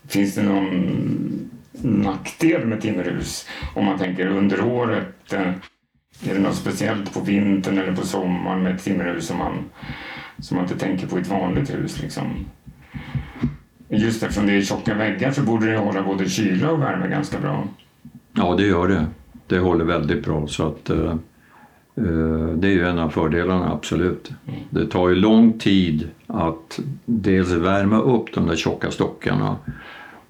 Finns 0.08 0.34
det 0.34 0.42
någon 0.42 1.50
nackdel 1.82 2.66
med 2.66 2.80
timmerhus? 2.80 3.46
Om 3.74 3.84
man 3.84 3.98
tänker 3.98 4.26
under 4.26 4.64
året, 4.64 5.32
eh, 5.32 5.40
är 6.28 6.34
det 6.34 6.40
något 6.40 6.56
speciellt 6.56 7.14
på 7.14 7.20
vintern 7.20 7.78
eller 7.78 7.96
på 7.96 8.06
sommaren 8.06 8.62
med 8.62 8.74
ett 8.74 8.84
timmerhus 8.84 9.26
som 9.26 9.38
man, 9.38 9.64
som 10.38 10.56
man 10.56 10.64
inte 10.64 10.78
tänker 10.78 11.06
på 11.06 11.18
i 11.18 11.20
ett 11.20 11.28
vanligt 11.28 11.74
hus? 11.74 12.02
Liksom? 12.02 12.24
Just 13.88 14.22
eftersom 14.22 14.46
det 14.46 14.52
är 14.52 14.62
tjocka 14.62 14.94
väggar 14.94 15.32
så 15.32 15.42
borde 15.42 15.70
det 15.70 15.78
hålla 15.78 16.02
både 16.02 16.28
kyla 16.28 16.70
och 16.70 16.82
värme 16.82 17.08
ganska 17.08 17.40
bra. 17.40 17.68
Ja, 18.32 18.54
det 18.56 18.66
gör 18.66 18.88
det. 18.88 19.06
Det 19.46 19.58
håller 19.58 19.84
väldigt 19.84 20.24
bra. 20.24 20.46
Så 20.46 20.66
att, 20.66 20.90
eh, 20.90 21.16
det 22.54 22.68
är 22.68 22.72
ju 22.72 22.88
en 22.88 22.98
av 22.98 23.08
fördelarna, 23.10 23.72
absolut. 23.72 24.30
Det 24.70 24.86
tar 24.86 25.08
ju 25.08 25.14
lång 25.14 25.58
tid 25.58 26.08
att 26.26 26.80
dels 27.04 27.50
värma 27.50 28.00
upp 28.00 28.34
de 28.34 28.46
där 28.46 28.56
tjocka 28.56 28.90
stockarna 28.90 29.56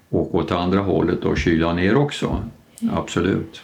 och 0.09 0.35
åt 0.35 0.51
andra 0.51 0.79
hållet 0.79 1.21
då 1.21 1.35
kyla 1.35 1.73
ner 1.73 1.95
också. 1.95 2.43
Absolut. 2.91 3.61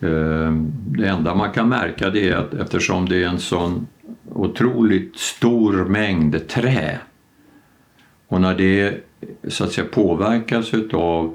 Eh, 0.00 0.52
Det 0.98 1.08
enda 1.08 1.34
man 1.34 1.52
kan 1.52 1.68
märka 1.68 2.10
det 2.10 2.28
är 2.28 2.36
att 2.36 2.54
eftersom 2.54 3.08
det 3.08 3.22
är 3.22 3.28
en 3.28 3.38
sån 3.38 3.86
otroligt 4.32 5.16
stor 5.16 5.84
mängd 5.84 6.48
trä 6.48 6.98
och 8.28 8.40
när 8.40 8.54
det 8.54 9.00
så 9.48 9.64
att 9.64 9.72
säga 9.72 9.86
påverkas 9.92 10.74
utav 10.74 11.34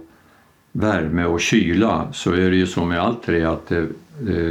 värme 0.71 1.25
och 1.25 1.41
kyla 1.41 2.07
så 2.13 2.33
är 2.33 2.49
det 2.51 2.55
ju 2.55 2.67
som 2.67 2.89
med 2.89 2.99
allt 2.99 3.23
trä 3.23 3.49
att 3.49 3.67
det 3.67 3.77
eh, 3.77 3.85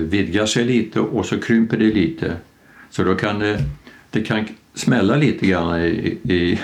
vidgar 0.08 0.46
sig 0.46 0.64
lite 0.64 1.00
och 1.00 1.26
så 1.26 1.40
krymper 1.40 1.76
det 1.76 1.84
lite. 1.84 2.36
Så 2.90 3.04
då 3.04 3.14
kan 3.14 3.38
det, 3.38 3.58
det 4.10 4.22
kan 4.22 4.48
smälla 4.74 5.16
lite 5.16 5.46
grann 5.46 5.80
i, 5.80 6.18
i, 6.22 6.60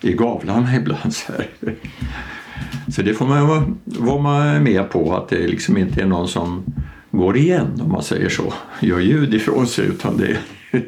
i 0.00 0.12
gavlarna 0.12 0.76
ibland. 0.76 1.14
Så, 1.14 1.32
här. 1.32 1.46
så 2.88 3.02
det 3.02 3.14
får 3.14 3.26
man 3.26 3.48
vara, 3.48 3.74
vara 3.84 4.22
man 4.22 4.62
med 4.62 4.90
på 4.90 5.16
att 5.16 5.28
det 5.28 5.46
liksom 5.46 5.76
inte 5.76 6.02
är 6.02 6.06
någon 6.06 6.28
som 6.28 6.64
går 7.10 7.36
igen 7.36 7.80
om 7.80 7.92
man 7.92 8.02
säger 8.02 8.28
så, 8.28 8.52
gör 8.80 9.00
ljud 9.00 9.34
ifrån 9.34 9.66
sig 9.66 9.86
utan 9.86 10.16
det 10.16 10.26
är, 10.26 10.38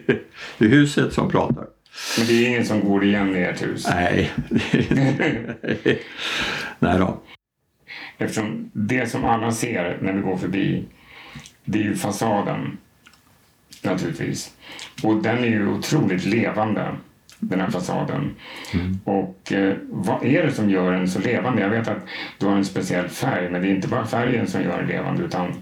det 0.58 0.64
är 0.64 0.68
huset 0.68 1.12
som 1.12 1.30
pratar. 1.30 1.66
Men 2.18 2.26
det 2.26 2.32
är 2.32 2.48
ingen 2.48 2.64
som 2.64 2.80
går 2.80 3.04
igen 3.04 3.36
i 3.36 3.40
ert 3.40 3.62
hus. 3.62 3.86
Nej, 3.90 4.30
nej 6.78 6.98
då. 6.98 7.20
Eftersom 8.18 8.70
det 8.72 9.10
som 9.10 9.24
alla 9.24 9.52
ser 9.52 9.98
när 10.02 10.12
vi 10.12 10.20
går 10.20 10.36
förbi, 10.36 10.84
det 11.70 11.78
är 11.78 11.82
ju 11.82 11.96
fasaden 11.96 12.78
naturligtvis. 13.82 14.50
Och 15.02 15.22
den 15.22 15.38
är 15.38 15.48
ju 15.48 15.68
otroligt 15.68 16.24
levande, 16.24 16.88
den 17.38 17.60
här 17.60 17.70
fasaden. 17.70 18.34
Och 19.04 19.52
eh, 19.52 19.74
vad 19.88 20.24
är 20.24 20.42
det 20.42 20.52
som 20.52 20.70
gör 20.70 20.92
den 20.92 21.08
så 21.08 21.18
levande? 21.18 21.62
Jag 21.62 21.70
vet 21.70 21.88
att 21.88 22.02
du 22.38 22.46
har 22.46 22.56
en 22.56 22.64
speciell 22.64 23.08
färg, 23.08 23.50
men 23.50 23.62
det 23.62 23.68
är 23.68 23.74
inte 23.74 23.88
bara 23.88 24.06
färgen 24.06 24.46
som 24.46 24.62
gör 24.62 24.78
den 24.78 24.86
levande 24.86 25.22
utan 25.22 25.52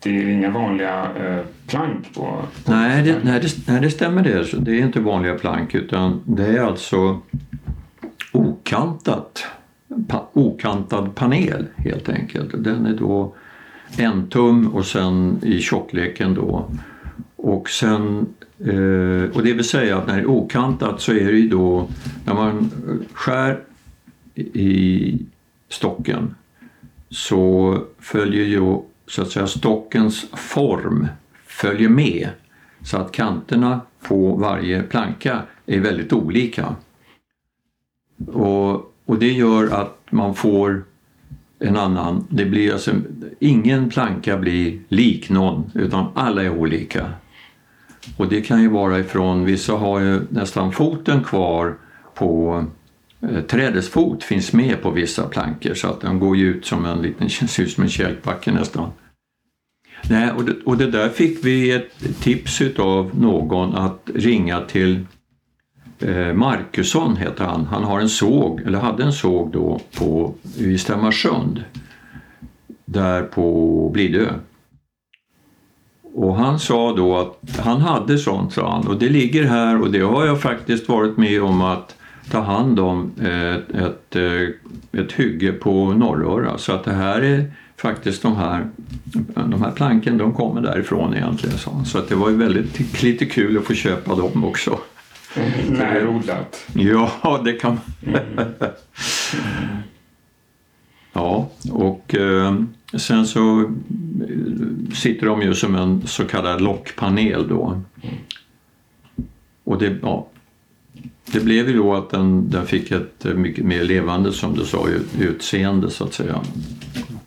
det 0.00 0.10
är 0.10 0.28
inga 0.28 0.50
vanliga 0.50 1.10
eh, 1.16 1.44
plank 1.66 2.14
på, 2.14 2.44
på 2.64 2.72
Nej 2.72 3.02
det, 3.02 3.18
nej, 3.24 3.40
det, 3.40 3.72
nej, 3.72 3.80
det 3.80 3.90
stämmer 3.90 4.22
det. 4.22 4.64
Det 4.64 4.70
är 4.70 4.84
inte 4.84 5.00
vanliga 5.00 5.34
plank 5.34 5.74
utan 5.74 6.22
det 6.24 6.46
är 6.46 6.60
alltså 6.60 7.20
okantat. 8.32 9.46
Pa, 10.08 10.30
okantad 10.32 11.14
panel 11.14 11.66
helt 11.76 12.08
enkelt. 12.08 12.64
Den 12.64 12.86
är 12.86 12.94
då 12.94 13.34
en 13.96 14.28
tum 14.28 14.66
och 14.66 14.86
sen 14.86 15.40
i 15.42 15.60
tjockleken 15.60 16.34
då. 16.34 16.70
Och 17.36 17.70
sen 17.70 18.26
eh, 18.58 19.36
och 19.36 19.42
det 19.42 19.52
vill 19.52 19.64
säga 19.64 19.98
att 19.98 20.06
när 20.06 20.16
det 20.16 20.22
är 20.22 20.30
okantat 20.30 21.00
så 21.00 21.12
är 21.12 21.32
det 21.32 21.38
ju 21.38 21.48
då 21.48 21.88
när 22.24 22.34
man 22.34 22.70
skär 23.12 23.60
i 24.34 25.18
stocken 25.68 26.34
så 27.10 27.78
följer 27.98 28.44
ju 28.44 28.78
så 29.06 29.22
att 29.22 29.30
säga 29.30 29.46
stockens 29.46 30.26
form 30.32 31.08
följer 31.46 31.88
med 31.88 32.28
så 32.82 32.96
att 32.96 33.12
kanterna 33.12 33.80
på 34.02 34.34
varje 34.34 34.82
planka 34.82 35.42
är 35.66 35.80
väldigt 35.80 36.12
olika. 36.12 36.76
Och, 38.26 38.94
och 39.04 39.18
det 39.18 39.32
gör 39.32 39.70
att 39.70 39.98
man 40.10 40.34
får 40.34 40.84
en 41.60 41.76
annan, 41.76 42.26
det 42.30 42.44
blir 42.44 42.72
alltså, 42.72 42.92
ingen 43.40 43.90
planka 43.90 44.38
blir 44.38 44.80
lik 44.88 45.30
någon 45.30 45.70
utan 45.74 46.06
alla 46.14 46.42
är 46.42 46.50
olika. 46.50 47.10
Och 48.16 48.28
det 48.28 48.40
kan 48.40 48.62
ju 48.62 48.68
vara 48.68 48.98
ifrån, 48.98 49.44
vissa 49.44 49.72
har 49.72 50.00
ju 50.00 50.20
nästan 50.28 50.72
foten 50.72 51.24
kvar 51.24 51.76
på 52.14 52.64
eh, 53.20 53.40
trädets 53.40 53.88
fot 53.88 54.24
finns 54.24 54.52
med 54.52 54.82
på 54.82 54.90
vissa 54.90 55.28
plankor 55.28 55.74
så 55.74 55.88
att 55.88 56.00
den 56.00 56.18
går 56.18 56.36
ju 56.36 56.46
ut 56.46 56.66
som 56.66 56.84
en 56.84 57.02
liten, 57.02 57.30
ser 57.48 57.62
ut 57.62 57.72
som 57.72 57.82
en 57.82 57.90
kälkbacke 57.90 58.52
nästan. 58.52 58.90
Nej, 60.10 60.30
och, 60.30 60.44
det, 60.44 60.54
och 60.64 60.76
det 60.76 60.90
där 60.90 61.08
fick 61.08 61.44
vi 61.44 61.70
ett 61.70 62.20
tips 62.20 62.60
utav 62.60 63.10
någon 63.20 63.74
att 63.74 64.10
ringa 64.14 64.60
till 64.60 65.06
Eh, 66.00 66.32
Markusson 66.32 67.16
heter 67.16 67.44
han. 67.44 67.66
Han 67.66 67.84
har 67.84 68.00
en 68.00 68.08
såg, 68.08 68.60
eller 68.60 68.78
hade 68.78 69.02
en 69.02 69.12
såg 69.12 69.52
då 69.52 69.80
på, 69.98 70.34
i 70.56 70.78
Stämmarsund. 70.78 71.64
Där 72.84 73.22
på 73.22 73.90
Blidö. 73.92 74.26
Och 76.14 76.36
han 76.36 76.58
sa 76.58 76.96
då 76.96 77.16
att 77.16 77.58
han 77.58 77.80
hade 77.80 78.18
sånt, 78.18 78.52
sa 78.52 78.72
han, 78.72 78.86
och 78.86 78.98
det 78.98 79.08
ligger 79.08 79.44
här 79.44 79.82
och 79.82 79.90
det 79.90 80.00
har 80.00 80.26
jag 80.26 80.40
faktiskt 80.40 80.88
varit 80.88 81.16
med 81.16 81.42
om 81.42 81.60
att 81.60 81.96
ta 82.30 82.40
hand 82.40 82.80
om 82.80 83.10
eh, 83.20 83.54
ett, 83.54 84.16
ett, 84.16 84.16
ett 84.92 85.12
hygge 85.12 85.52
på 85.52 85.92
Norröra. 85.92 86.58
Så 86.58 86.72
att 86.72 86.84
det 86.84 86.92
här 86.92 87.22
är 87.22 87.52
faktiskt 87.76 88.22
de 88.22 88.36
här, 88.36 88.68
de 89.34 89.62
här 89.62 89.70
planken, 89.70 90.18
de 90.18 90.34
kommer 90.34 90.60
därifrån 90.60 91.14
egentligen. 91.14 91.58
Så, 91.58 91.82
så 91.86 91.98
att 91.98 92.08
det 92.08 92.14
var 92.14 92.30
ju 92.30 92.36
väldigt 92.36 93.02
lite 93.02 93.26
kul 93.26 93.58
att 93.58 93.64
få 93.64 93.74
köpa 93.74 94.14
dem 94.14 94.44
också. 94.44 94.78
Närodlat. 95.70 96.66
Ja, 96.74 97.40
det 97.44 97.52
kan 97.52 97.80
Ja, 101.12 101.50
och 101.72 102.14
eh, 102.14 102.54
sen 102.98 103.26
så 103.26 103.60
eh, 103.60 103.66
sitter 104.94 105.26
de 105.26 105.42
ju 105.42 105.54
som 105.54 105.74
en 105.74 106.06
så 106.06 106.24
kallad 106.24 106.60
lockpanel 106.60 107.48
då. 107.48 107.82
Och 109.64 109.78
det, 109.78 109.96
ja, 110.02 110.28
det 111.32 111.40
blev 111.44 111.68
ju 111.70 111.76
då 111.76 111.94
att 111.94 112.10
den, 112.10 112.50
den 112.50 112.66
fick 112.66 112.90
ett 112.90 113.24
eh, 113.26 113.34
mycket 113.34 113.64
mer 113.64 113.84
levande, 113.84 114.32
som 114.32 114.54
du 114.54 114.64
sa, 114.64 114.88
ut- 114.88 115.20
utseende 115.20 115.90
så 115.90 116.04
att 116.04 116.14
säga. 116.14 116.36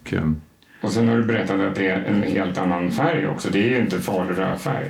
Och, 0.01 0.13
eh, 0.13 0.31
Och 0.81 0.91
sen 0.91 1.07
har 1.07 1.17
du 1.17 1.23
berättat 1.23 1.59
att 1.59 1.75
det 1.75 1.87
är 1.87 2.03
en 2.03 2.23
helt 2.23 2.57
annan 2.57 2.91
färg 2.91 3.27
också. 3.27 3.49
Det 3.51 3.59
är 3.63 3.69
ju 3.69 3.77
inte 3.81 3.99
farlig 3.99 4.37
rödfärg. 4.37 4.87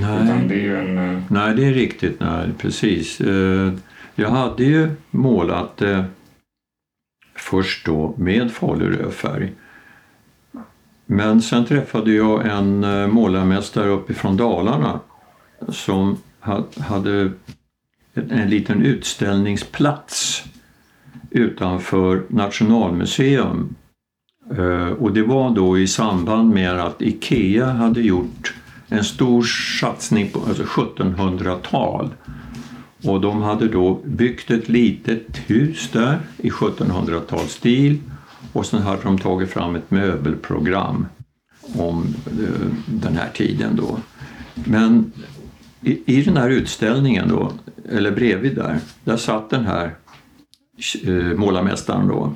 Nej. 0.00 0.44
Det 0.48 0.66
är 0.66 0.76
en... 0.76 0.98
eh, 1.16 1.22
Nej, 1.28 1.54
det 1.54 1.64
är 1.64 1.72
riktigt. 1.72 2.20
Nej, 2.20 2.48
precis. 2.58 3.20
Eh, 3.20 3.72
Jag 4.14 4.30
hade 4.30 4.64
ju 4.64 4.90
målat 5.10 5.76
det 5.76 6.04
först 7.36 7.86
då 7.86 8.14
med 8.18 8.52
falurödfärg. 8.52 9.52
Men 11.06 11.42
sen 11.42 11.64
träffade 11.64 12.12
jag 12.12 12.46
en 12.46 12.84
eh, 12.84 13.06
målarmästare 13.06 13.88
uppifrån 13.88 14.36
Dalarna 14.36 15.00
som 15.68 16.16
ha- 16.40 16.66
hade 16.80 17.30
en, 18.14 18.30
en 18.30 18.50
liten 18.50 18.82
utställningsplats 18.82 20.44
utanför 21.30 22.22
Nationalmuseum. 22.28 23.74
Eh, 24.58 24.88
Och 24.88 25.12
det 25.12 25.22
var 25.22 25.50
då 25.50 25.78
i 25.78 25.86
samband 25.86 26.54
med 26.54 26.80
att 26.80 27.02
IKEA 27.02 27.66
hade 27.72 28.00
gjort 28.00 28.54
en 28.88 29.04
stor 29.04 29.42
satsning 29.80 30.30
på 30.30 30.40
alltså 30.48 30.62
1700-tal. 30.62 32.14
Och 33.04 33.20
de 33.20 33.42
hade 33.42 33.68
då 33.68 34.00
byggt 34.04 34.50
ett 34.50 34.68
litet 34.68 35.38
hus 35.46 35.90
där 35.92 36.18
i 36.36 36.50
1700-talsstil 36.50 37.98
och 38.52 38.66
sen 38.66 38.82
hade 38.82 39.02
de 39.02 39.18
tagit 39.18 39.50
fram 39.50 39.76
ett 39.76 39.90
möbelprogram 39.90 41.06
om 41.74 42.14
eh, 42.26 42.66
den 42.86 43.16
här 43.16 43.30
tiden 43.34 43.76
då. 43.76 43.98
Men 44.54 45.12
i, 45.80 46.18
i 46.18 46.22
den 46.22 46.36
här 46.36 46.50
utställningen 46.50 47.28
då, 47.28 47.52
eller 47.88 48.10
bredvid 48.10 48.54
där, 48.54 48.80
där 49.04 49.16
satt 49.16 49.50
den 49.50 49.66
här 49.66 49.94
eh, 51.04 51.14
målarmästaren 51.14 52.08
då 52.08 52.32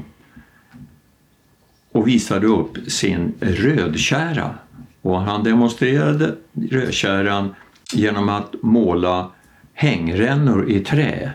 och 1.92 2.08
visade 2.08 2.46
upp 2.46 2.78
sin 2.86 3.34
rödkära. 3.40 4.54
Och 5.02 5.20
han 5.20 5.44
demonstrerade 5.44 6.34
rödtjäran 6.70 7.54
genom 7.92 8.28
att 8.28 8.54
måla 8.62 9.30
hängrännor 9.72 10.70
i 10.70 10.80
trä. 10.80 11.32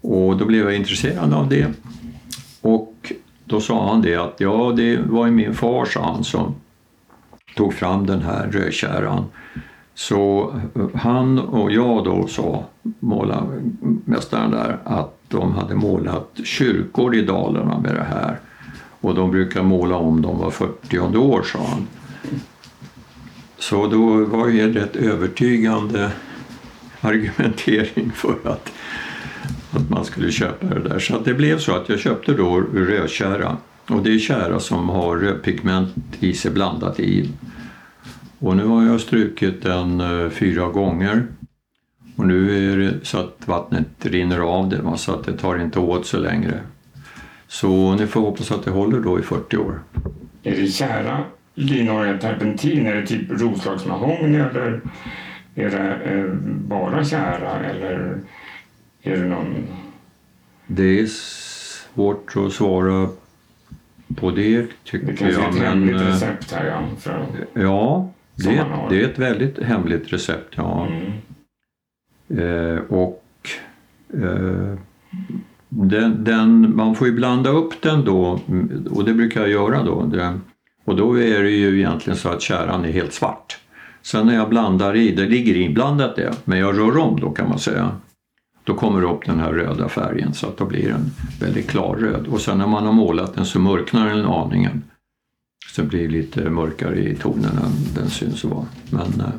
Och 0.00 0.36
då 0.36 0.44
blev 0.44 0.64
jag 0.64 0.76
intresserad 0.76 1.32
av 1.32 1.48
det. 1.48 1.72
Och 2.60 3.12
då 3.44 3.60
sa 3.60 3.90
han 3.90 4.02
det 4.02 4.16
att 4.16 4.34
ja, 4.38 4.72
det 4.76 4.96
var 4.96 5.26
ju 5.26 5.32
min 5.32 5.54
far, 5.54 5.84
sa 5.84 6.04
han, 6.12 6.24
som 6.24 6.54
tog 7.56 7.74
fram 7.74 8.06
den 8.06 8.22
här 8.22 8.46
rödtjäran. 8.46 9.24
Så 9.94 10.54
eh, 10.74 10.86
han 10.94 11.38
och 11.38 11.72
jag 11.72 12.04
då 12.04 12.26
sa, 12.26 12.64
målarmästaren 12.82 14.50
där, 14.50 14.78
att 14.84 15.16
de 15.28 15.52
hade 15.52 15.74
målat 15.74 16.30
kyrkor 16.44 17.14
i 17.14 17.22
Dalarna 17.22 17.78
med 17.78 17.94
det 17.94 18.06
här. 18.10 18.40
Och 19.00 19.14
de 19.14 19.30
brukar 19.30 19.62
måla 19.62 19.96
om 19.96 20.22
dem 20.22 20.38
var 20.38 20.50
40 20.50 20.98
år, 20.98 21.42
sa 21.42 21.58
han. 21.58 21.86
Så 23.58 23.86
då 23.86 24.24
var 24.24 24.48
det 24.48 24.68
rätt 24.68 24.96
övertygande 24.96 26.10
argumentering 27.00 28.12
för 28.14 28.36
att, 28.44 28.72
att 29.70 29.90
man 29.90 30.04
skulle 30.04 30.32
köpa 30.32 30.66
det 30.66 30.88
där. 30.88 30.98
Så 30.98 31.18
det 31.18 31.34
blev 31.34 31.58
så 31.58 31.76
att 31.76 31.88
jag 31.88 31.98
köpte 31.98 32.32
då 32.32 32.60
rödkära. 32.60 33.56
Och 33.88 34.02
det 34.02 34.14
är 34.14 34.18
kära 34.18 34.60
som 34.60 34.88
har 34.88 35.16
rödpigment 35.16 35.94
i 36.20 36.32
sig 36.32 36.50
blandat 36.50 37.00
i. 37.00 37.30
Och 38.38 38.56
nu 38.56 38.66
har 38.66 38.84
jag 38.84 39.00
strukit 39.00 39.62
den 39.62 40.00
eh, 40.00 40.30
fyra 40.30 40.68
gånger. 40.68 41.26
Och 42.16 42.26
nu 42.26 42.70
är 42.72 42.76
det 42.76 42.94
så 43.02 43.18
att 43.18 43.36
vattnet 43.44 43.86
rinner 43.98 44.38
av 44.38 44.68
det, 44.68 44.96
så 44.96 45.12
att 45.12 45.24
det 45.24 45.32
tar 45.32 45.58
inte 45.58 45.78
åt 45.78 46.06
så 46.06 46.18
längre. 46.18 46.60
Så 47.48 47.94
ni 47.94 48.06
får 48.06 48.20
hoppas 48.20 48.50
att 48.50 48.64
det 48.64 48.70
håller 48.70 49.00
då 49.00 49.18
i 49.18 49.22
40 49.22 49.56
år. 49.56 49.82
Är 50.42 50.56
det 50.56 50.66
kära 50.66 51.24
linolja 51.56 52.18
terpentin? 52.18 52.86
Är 52.86 52.94
det 52.94 53.06
typ 53.06 53.30
roslagsmahogny 53.30 54.38
eller 54.38 54.80
är 55.54 55.70
det 55.70 55.94
eh, 56.04 56.34
bara 56.68 57.04
kära 57.04 57.60
eller 57.64 58.20
är 59.02 59.16
det 59.16 59.28
någon... 59.28 59.66
Det 60.66 61.00
är 61.00 61.06
svårt 61.06 62.36
att 62.36 62.52
svara 62.52 63.08
på 64.16 64.30
det 64.30 64.66
tycker 64.84 65.06
jag. 65.06 65.06
Det 65.06 65.16
kanske 65.16 65.42
är 65.42 65.48
ett 65.48 65.54
men, 65.54 65.62
hemligt 65.62 66.00
eh, 66.00 66.06
recept 66.06 66.52
här 66.52 66.66
ja. 66.66 66.82
För, 66.98 67.26
Ja, 67.54 68.10
det, 68.34 68.66
det 68.90 69.00
är 69.00 69.04
ett 69.04 69.18
väldigt 69.18 69.62
hemligt 69.62 70.12
recept. 70.12 70.54
Ja. 70.56 70.86
mm. 70.86 71.12
Eh, 72.28 72.78
och 72.78 73.22
eh, 74.14 74.78
den, 75.68 76.24
den, 76.24 76.76
man 76.76 76.94
får 76.94 77.06
ju 77.06 77.12
blanda 77.12 77.50
upp 77.50 77.82
den 77.82 78.04
då 78.04 78.40
och 78.90 79.04
det 79.04 79.14
brukar 79.14 79.40
jag 79.40 79.50
göra 79.50 79.82
då. 79.82 80.02
Det, 80.02 80.38
och 80.86 80.96
då 80.96 81.18
är 81.18 81.42
det 81.42 81.50
ju 81.50 81.78
egentligen 81.78 82.18
så 82.18 82.28
att 82.28 82.42
käran 82.42 82.84
är 82.84 82.92
helt 82.92 83.12
svart. 83.12 83.58
Sen 84.02 84.26
när 84.26 84.34
jag 84.34 84.48
blandar 84.48 84.96
i, 84.96 85.10
det 85.14 85.26
ligger 85.26 85.56
inblandat 85.56 86.16
det, 86.16 86.34
men 86.44 86.58
jag 86.58 86.78
rör 86.78 86.98
om 86.98 87.20
då 87.20 87.30
kan 87.30 87.48
man 87.48 87.58
säga. 87.58 87.96
Då 88.64 88.74
kommer 88.74 89.00
det 89.00 89.06
upp 89.06 89.26
den 89.26 89.40
här 89.40 89.52
röda 89.52 89.88
färgen 89.88 90.34
så 90.34 90.46
att 90.46 90.56
då 90.56 90.64
blir 90.64 90.88
den 90.88 91.10
väldigt 91.40 91.70
klar 91.70 91.96
röd. 91.96 92.26
Och 92.26 92.40
sen 92.40 92.58
när 92.58 92.66
man 92.66 92.86
har 92.86 92.92
målat 92.92 93.34
den 93.34 93.46
så 93.46 93.58
mörknar 93.58 94.08
den 94.08 94.24
aningen. 94.24 94.84
Så 95.74 95.82
det 95.82 95.88
blir 95.88 96.08
lite 96.08 96.50
mörkare 96.50 96.98
i 96.98 97.14
tonen 97.16 97.58
än 97.58 97.94
den 97.94 98.10
syns 98.10 98.44
att 98.44 98.50
vara. 98.50 98.66
Men 98.90 99.20
eh, 99.20 99.32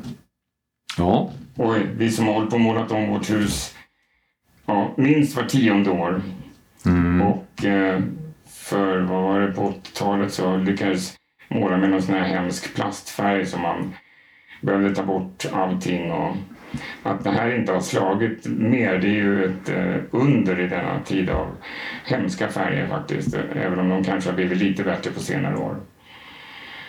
ja, 0.98 1.32
Oj, 1.56 1.88
vi 1.98 2.12
som 2.12 2.28
har 2.28 2.34
hållit 2.34 2.50
på 2.50 2.56
och 2.56 2.62
målat 2.62 2.92
om 2.92 3.10
vårt 3.10 3.30
hus 3.30 3.76
ja, 4.66 4.94
minst 4.98 5.36
var 5.36 5.44
tionde 5.44 5.90
år. 5.92 6.22
mm, 6.86 7.22
Och 7.22 7.66
eh, 7.66 8.02
för, 8.50 9.02
vad 9.02 9.24
var 9.24 9.40
det, 9.40 9.52
på 9.52 9.62
80-talet 9.62 10.34
så 10.34 10.58
lyckades 10.58 11.14
måla 11.48 11.78
med 11.78 11.90
någon 11.90 12.02
sån 12.02 12.16
här 12.16 12.24
hemsk 12.24 12.76
plastfärg 12.76 13.46
som 13.46 13.62
man 13.62 13.94
behövde 14.62 14.96
ta 14.96 15.04
bort 15.04 15.46
allting. 15.54 16.12
Och 16.12 16.36
att 17.04 17.24
det 17.24 17.30
här 17.32 17.56
inte 17.56 17.72
har 17.72 17.80
slagit 17.80 18.46
mer, 18.46 18.98
det 18.98 19.08
är 19.08 19.12
ju 19.12 19.46
ett 19.46 19.70
eh, 19.70 19.96
under 20.12 20.60
i 20.60 20.68
denna 20.68 21.00
tid 21.00 21.30
av 21.30 21.48
hemska 22.06 22.48
färger 22.48 22.88
faktiskt. 22.88 23.38
Även 23.56 23.80
om 23.80 23.90
de 23.90 24.04
kanske 24.04 24.30
har 24.30 24.36
blivit 24.36 24.58
lite 24.58 24.84
bättre 24.84 25.12
på 25.12 25.20
senare 25.20 25.58
år. 25.58 25.76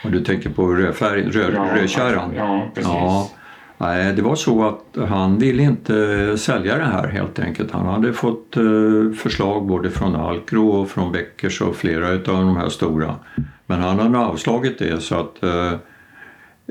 och 0.05 0.11
du 0.11 0.25
tänker 0.25 0.51
på 0.51 0.75
rödfärg, 0.75 1.23
röd, 1.23 1.55
rödkäran? 1.75 2.35
Ja, 2.37 2.71
precis. 2.75 2.93
Ja, 2.93 3.31
nej, 3.79 4.13
det 4.13 4.23
var 4.23 4.35
så 4.35 4.69
att 4.69 5.09
han 5.09 5.39
ville 5.39 5.63
inte 5.63 6.39
sälja 6.39 6.79
det 6.79 6.85
här 6.85 7.09
helt 7.09 7.39
enkelt. 7.39 7.71
Han 7.71 7.87
hade 7.87 8.13
fått 8.13 8.57
eh, 8.57 9.13
förslag 9.17 9.67
både 9.67 9.91
från 9.91 10.17
Alcro 10.17 10.69
och 10.69 10.91
från 10.91 11.13
Beckers 11.13 11.61
och 11.61 11.77
flera 11.77 12.09
av 12.09 12.45
de 12.45 12.57
här 12.57 12.69
stora. 12.69 13.15
Men 13.67 13.81
han 13.81 13.99
hade 13.99 14.19
avslagit 14.19 14.79
det 14.79 15.03
så 15.03 15.15
att 15.15 15.43
eh, 15.43 15.73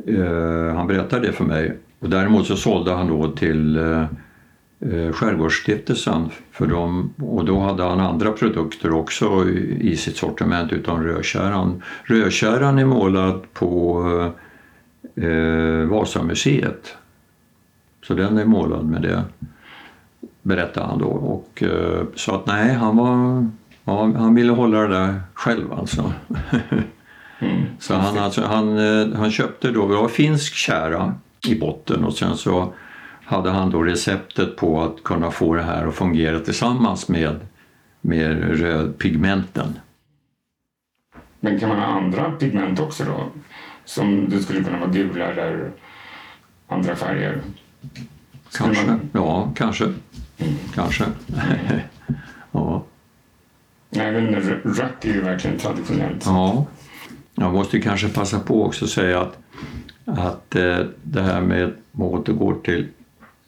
eh, 0.08 0.76
han 0.76 0.88
berättade 0.88 1.28
det 1.28 1.34
för 1.34 1.46
mig. 1.46 1.78
Och 2.00 2.10
däremot 2.10 2.48
så 2.48 2.56
sålde 2.56 2.94
han 2.94 3.08
då 3.08 3.32
till 3.32 3.78
eh, 3.78 4.02
eh 4.80 5.12
Skärgårdsstiftelsen 5.12 6.30
för 6.52 6.68
dem, 6.68 7.14
och 7.18 7.46
då 7.46 7.60
hade 7.60 7.84
han 7.84 8.00
andra 8.00 8.32
produkter 8.32 8.94
också 8.94 9.50
i, 9.50 9.78
i 9.92 9.98
sitt 9.98 10.18
sortiment 10.18 10.74
utan 10.74 11.04
rödkäran. 11.04 11.84
Rödkäran 12.04 12.80
är 12.80 12.86
målad 12.86 13.54
på 13.54 14.02
eh, 14.22 14.47
eh, 15.16 15.90
Vasamuseet. 15.90 16.98
Så 18.04 18.14
den 18.14 18.38
är 18.38 18.46
målad 18.46 18.86
med 18.86 19.02
det, 19.02 19.24
berättade 20.42 20.86
han 20.88 21.00
då. 21.00 21.08
Och, 21.08 21.64
eh, 21.64 22.06
så 22.16 22.36
att 22.36 22.46
nej, 22.46 22.74
han 22.74 22.98
var 22.98 23.48
ja, 23.84 24.12
han 24.18 24.36
ville 24.36 24.52
hålla 24.52 24.82
det 24.82 24.88
där 24.88 25.22
själv 25.34 25.74
alltså. 25.74 26.14
Mm. 27.40 27.64
Så 27.80 27.96
han, 27.96 28.18
alltså, 28.18 28.42
han, 28.42 28.78
eh, 28.78 29.18
han 29.18 29.32
köpte 29.32 29.72
då, 29.72 29.88
det 29.88 29.96
var 29.96 30.08
finsk 30.08 30.54
kära 30.54 31.14
i 31.48 31.56
botten 31.56 32.04
och 32.04 32.14
sen 32.14 32.38
så 32.38 32.74
hade 33.26 33.50
han 33.50 33.72
då 33.72 33.84
receptet 33.84 34.56
på 34.56 34.82
att 34.82 35.04
kunna 35.04 35.32
få 35.32 35.54
det 35.54 35.62
här 35.62 35.88
att 35.88 35.96
fungera 35.96 36.40
tillsammans 36.40 37.10
med, 37.10 37.40
med 38.02 38.60
rödpigmenten. 38.60 39.80
Men 41.40 41.60
kan 41.60 41.70
man 41.70 41.78
ha 41.78 41.86
andra 41.86 42.32
pigment 42.32 42.80
också 42.80 43.04
då? 43.04 43.26
Som 43.88 44.30
det 44.30 44.40
skulle 44.40 44.64
kunna 44.64 44.80
vara 44.80 44.90
gula 44.90 45.26
eller 45.32 45.72
andra 46.68 46.96
färger? 46.96 47.42
Skulle 48.50 48.74
Kanske. 48.76 48.86
man- 48.88 49.10
Ja, 49.12 49.52
kanske. 49.56 49.94
Kanske. 50.76 51.04
ja. 52.52 52.84
Nej, 53.90 54.12
men 54.12 54.36
rö- 54.36 54.74
rött 54.80 55.06
är 55.06 55.14
ju 55.14 55.22
verkligen 55.22 55.58
traditionellt. 55.58 56.24
ja. 56.26 56.66
Jag 57.36 57.54
måste 57.54 57.80
kanske 57.82 58.10
passa 58.10 58.40
på 58.40 58.66
också 58.66 58.86
att 58.86 58.92
säga 58.92 59.22
att, 59.22 59.38
att 60.06 60.56
eh, 60.56 60.80
det 61.04 61.22
här 61.22 61.42
med 61.42 61.64
att 61.66 62.00
återgå 62.00 62.54
till 62.56 62.88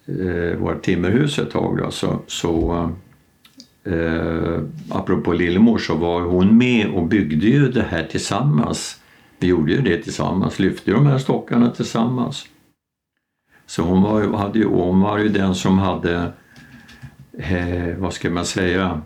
eh, 0.06 0.58
vårt 0.60 0.82
timmerhus 0.84 1.40
ett 1.40 1.52
tag 1.52 1.78
då, 1.78 1.92
så, 1.92 2.20
så 2.28 2.74
eh, 3.84 4.60
apropå 4.90 5.34
Lillemor 5.34 5.78
så 5.78 5.96
var 5.96 6.22
hon 6.22 6.58
med 6.58 6.88
och 6.88 7.08
byggde 7.08 7.46
ju 7.48 7.72
det 7.72 7.86
här 7.90 8.04
tillsammans. 8.04 8.99
Vi 9.40 9.48
gjorde 9.48 9.72
ju 9.72 9.82
det 9.82 9.98
tillsammans, 9.98 10.60
lyfte 10.60 10.92
de 10.92 11.06
här 11.06 11.18
stockarna 11.18 11.72
tillsammans. 11.72 12.46
Så 13.66 13.82
hon 13.84 14.02
var, 14.02 14.22
ju- 14.22 14.34
hade 14.34 14.60
ju, 14.60 14.66
hon 14.66 15.00
var 15.02 15.18
ju 15.18 15.30
den 15.30 15.56
som 15.56 15.80
hade, 15.80 16.32
eh, 17.38 17.98
vad 17.98 18.14
ska 18.14 18.30
man 18.30 18.46
säga, 18.46 19.02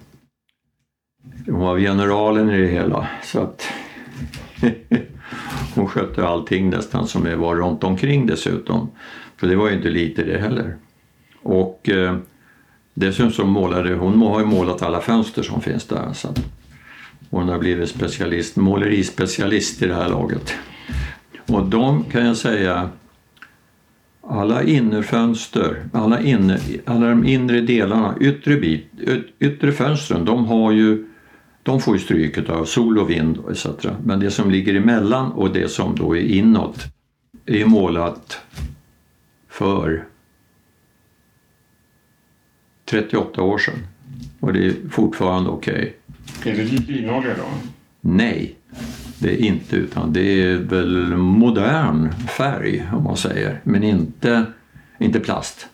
hon 1.46 1.60
var 1.60 1.80
generalen 1.80 2.50
i 2.50 2.58
det 2.62 2.68
hela. 2.68 3.08
Så 3.24 3.42
att 3.42 3.68
hon 5.76 5.88
skötte 5.88 6.28
allting 6.28 6.70
nästan 6.70 7.08
som 7.08 7.24
det 7.24 7.36
var 7.36 7.56
runt 7.56 7.84
omkring 7.84 8.28
dessutom. 8.28 8.90
För 9.38 9.48
det 9.48 9.56
var 9.56 9.70
ju 9.70 9.76
inte 9.76 9.90
lite 9.90 10.24
det 10.24 10.38
heller. 10.40 10.76
Och 11.44 11.90
eh, 11.90 12.18
dessutom 12.94 13.32
så 13.32 13.46
målade 13.46 13.96
hon 13.96 14.22
har 14.22 14.40
ju 14.40 14.46
målat 14.46 14.82
alla 14.82 15.02
fönster 15.02 15.44
som 15.44 15.62
finns 15.62 15.88
där. 15.88 16.14
Så 16.14 16.28
hon 17.34 17.50
har 17.50 17.60
blivit 17.60 17.90
specialist, 17.90 18.56
målerispecialist 18.56 19.82
i 19.82 19.88
det 19.88 19.96
här 19.96 20.10
laget. 20.10 20.54
Och 21.48 21.66
de 21.66 22.04
kan 22.04 22.26
jag 22.26 22.38
säga, 22.38 22.90
alla 24.22 24.64
innerfönster, 24.64 25.90
alla, 25.94 26.22
inner, 26.22 26.60
alla 26.86 27.10
de 27.10 27.26
inre 27.26 27.62
delarna, 27.62 28.16
yttre, 28.20 28.56
bit, 28.56 28.88
yt- 28.98 29.28
yttre 29.40 29.72
fönstren, 29.72 30.26
de 30.26 30.46
har 30.46 30.72
ju 30.72 31.06
de 31.64 31.82
får 31.82 31.96
ju 31.96 32.04
stryket 32.04 32.50
av 32.50 32.66
sol 32.66 33.00
och 33.00 33.10
vind 33.10 33.40
etc. 33.52 33.68
Men 34.04 34.20
det 34.20 34.32
som 34.32 34.52
ligger 34.52 34.76
emellan 34.76 35.32
och 35.32 35.54
det 35.54 35.68
som 35.68 35.96
då 35.96 36.16
är 36.18 36.22
inåt 36.22 36.80
är 37.46 37.58
ju 37.58 37.66
målat 37.66 38.42
för 39.50 40.06
38 42.86 43.42
år 43.42 43.58
sedan. 43.58 43.88
Och 44.40 44.54
det 44.54 44.66
är 44.66 44.74
fortfarande 44.90 45.50
okej. 45.50 45.96
Är 46.46 46.56
det 46.56 46.64
linolja 46.64 47.30
då? 47.38 47.44
Nej, 48.02 48.56
det 49.20 49.30
är 49.34 49.38
inte 49.46 49.76
utan 49.76 50.14
det 50.14 50.22
är 50.44 50.58
väl 50.58 51.18
modern 51.18 52.12
färg 52.38 52.88
om 52.94 53.04
man 53.04 53.18
säger. 53.18 53.60
Men 53.64 53.84
inte, 53.84 54.46
inte 55.00 55.20
plast. 55.20 55.68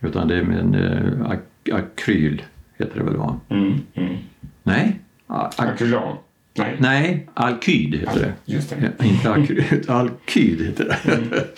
Utan 0.00 0.28
det 0.28 0.36
är 0.36 0.42
med 0.42 0.58
en 0.58 0.74
eh, 0.74 1.30
ak- 1.30 1.72
akryl, 1.74 2.42
heter 2.78 2.98
det 2.98 3.04
väl 3.04 3.16
va? 3.16 3.40
Mm, 3.48 3.72
mm. 3.94 4.16
Nej? 4.62 5.00
A- 5.26 5.50
ak- 5.56 5.68
Akrylat? 5.72 6.02
Nej. 6.58 6.76
nej, 6.78 7.28
alkyd 7.34 7.94
heter 7.94 8.20
det. 8.20 8.52
Just 8.52 8.70
det. 8.70 8.92
Ja, 8.98 9.04
inte 9.04 9.30
akryl, 9.32 9.64
alkyd 9.88 10.60
heter 10.66 10.98
det. 11.04 11.44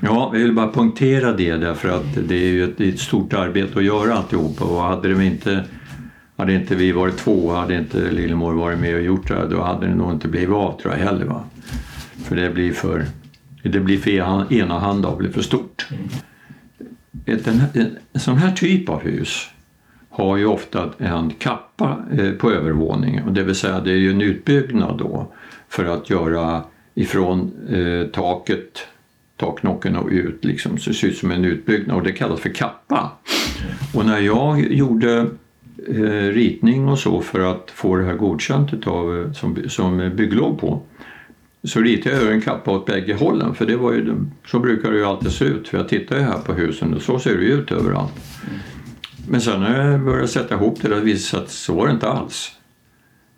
Ja, 0.00 0.30
jag 0.32 0.38
vill 0.40 0.52
bara 0.52 0.72
punktera 0.72 1.32
det 1.32 1.56
därför 1.56 1.88
att 1.88 2.28
det 2.28 2.34
är 2.34 2.48
ju 2.48 2.64
ett, 2.64 2.80
ett 2.80 3.00
stort 3.00 3.32
arbete 3.32 3.78
att 3.78 3.84
göra 3.84 4.14
alltihopa 4.14 4.64
och 4.64 4.82
hade 4.82 5.14
det 5.14 5.24
inte 5.24 5.64
hade 6.36 6.54
inte 6.54 6.74
vi 6.74 6.92
varit 6.92 7.16
två, 7.16 7.52
hade 7.52 7.74
inte 7.74 8.10
Lillemor 8.10 8.52
varit 8.52 8.78
med 8.78 8.94
och 8.94 9.02
gjort 9.02 9.28
det 9.28 9.34
här, 9.34 9.48
då 9.48 9.62
hade 9.62 9.86
det 9.86 9.94
nog 9.94 10.12
inte 10.12 10.28
blivit 10.28 10.54
av 10.54 10.80
tror 10.80 10.94
jag 10.94 11.00
heller. 11.00 11.24
Va? 11.24 11.44
För 12.24 12.36
det 12.36 12.50
blir 12.50 12.72
för, 12.72 13.04
det 13.62 13.80
blir 13.80 13.98
för 13.98 14.10
ena- 14.10 14.46
enahanda 14.50 15.08
och 15.08 15.18
blir 15.18 15.30
för 15.30 15.42
stort. 15.42 15.86
Ett, 17.26 17.46
en, 17.46 17.62
en, 18.12 18.20
sån 18.20 18.36
här 18.36 18.52
typ 18.52 18.88
av 18.88 19.02
hus 19.02 19.48
har 20.10 20.36
ju 20.36 20.46
ofta 20.46 20.90
en 20.98 21.30
kappa 21.30 21.98
eh, 22.18 22.30
på 22.30 22.50
övervåningen. 22.50 23.34
Det 23.34 23.42
vill 23.42 23.54
säga 23.54 23.80
det 23.80 23.90
är 23.90 23.96
ju 23.96 24.10
en 24.10 24.20
utbyggnad 24.20 24.98
då 24.98 25.32
för 25.68 25.84
att 25.84 26.10
göra 26.10 26.62
ifrån 26.94 27.52
eh, 27.68 28.06
taket, 28.06 28.86
taknocken 29.36 29.96
och 29.96 30.08
ut 30.08 30.44
liksom, 30.44 30.78
så 30.78 30.90
det 30.90 30.96
ser 30.96 31.08
ut 31.08 31.18
som 31.18 31.30
en 31.30 31.44
utbyggnad 31.44 31.96
och 31.96 32.02
det 32.02 32.12
kallas 32.12 32.40
för 32.40 32.48
kappa. 32.48 33.10
Och 33.94 34.06
när 34.06 34.18
jag 34.18 34.72
gjorde 34.72 35.26
ritning 36.32 36.88
och 36.88 36.98
så 36.98 37.20
för 37.20 37.40
att 37.40 37.70
få 37.70 37.96
det 37.96 38.04
här 38.04 38.14
godkänt 38.14 38.72
utav, 38.72 39.18
eh, 39.18 39.32
som, 39.32 39.56
som 39.68 40.12
bygglov 40.16 40.58
på 40.58 40.82
så 41.64 41.80
ritade 41.80 42.16
jag 42.16 42.32
en 42.32 42.40
kappa 42.40 42.70
åt 42.70 42.86
bägge 42.86 43.14
hållen 43.14 43.54
för 43.54 43.66
det 43.66 43.76
var 43.76 43.92
ju, 43.92 44.14
så 44.46 44.58
brukar 44.58 44.90
det 44.90 44.98
ju 44.98 45.04
alltid 45.04 45.32
se 45.32 45.44
ut 45.44 45.68
för 45.68 45.78
jag 45.78 45.88
tittar 45.88 46.16
ju 46.16 46.22
här 46.22 46.38
på 46.38 46.52
husen 46.52 46.94
och 46.94 47.02
så 47.02 47.18
ser 47.18 47.36
det 47.36 47.44
ju 47.44 47.52
ut 47.52 47.72
överallt. 47.72 48.12
Men 49.28 49.40
sen 49.40 49.60
när 49.60 49.90
jag 49.90 50.00
började 50.00 50.28
sätta 50.28 50.54
ihop 50.54 50.82
det, 50.82 50.88
visade 50.88 51.10
det 51.10 51.18
sig 51.18 51.38
att 51.40 51.50
så 51.50 51.74
var 51.74 51.86
det 51.86 51.92
inte 51.92 52.08
alls. 52.08 52.55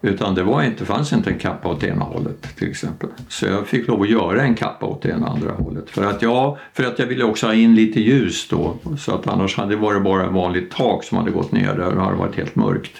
Utan 0.03 0.35
det 0.35 0.43
var 0.43 0.63
inte, 0.63 0.85
fanns 0.85 1.13
inte 1.13 1.31
en 1.31 1.39
kappa 1.39 1.69
åt 1.69 1.85
ena 1.85 2.05
hållet 2.05 2.57
till 2.57 2.71
exempel. 2.71 3.09
Så 3.29 3.47
jag 3.47 3.67
fick 3.67 3.89
lov 3.89 4.03
att 4.03 4.11
göra 4.11 4.43
en 4.43 4.55
kappa 4.55 4.87
åt 4.87 5.03
det 5.03 5.11
ena 5.11 5.27
andra 5.27 5.53
hållet. 5.53 5.91
För 5.91 6.05
att, 6.05 6.23
jag, 6.23 6.59
för 6.73 6.85
att 6.85 6.99
jag 6.99 7.07
ville 7.07 7.25
också 7.25 7.47
ha 7.47 7.55
in 7.55 7.75
lite 7.75 8.01
ljus 8.01 8.49
då. 8.49 8.77
Så 8.99 9.15
att 9.15 9.27
annars 9.27 9.57
hade 9.57 9.71
det 9.71 9.77
varit 9.77 10.03
bara 10.03 10.27
ett 10.27 10.33
vanligt 10.33 10.71
tak 10.71 11.05
som 11.05 11.19
hade 11.19 11.31
gått 11.31 11.53
ner 11.53 11.75
där 11.75 11.95
och 11.95 12.05
hade 12.05 12.17
varit 12.17 12.37
helt 12.37 12.57
mörkt. 12.57 12.93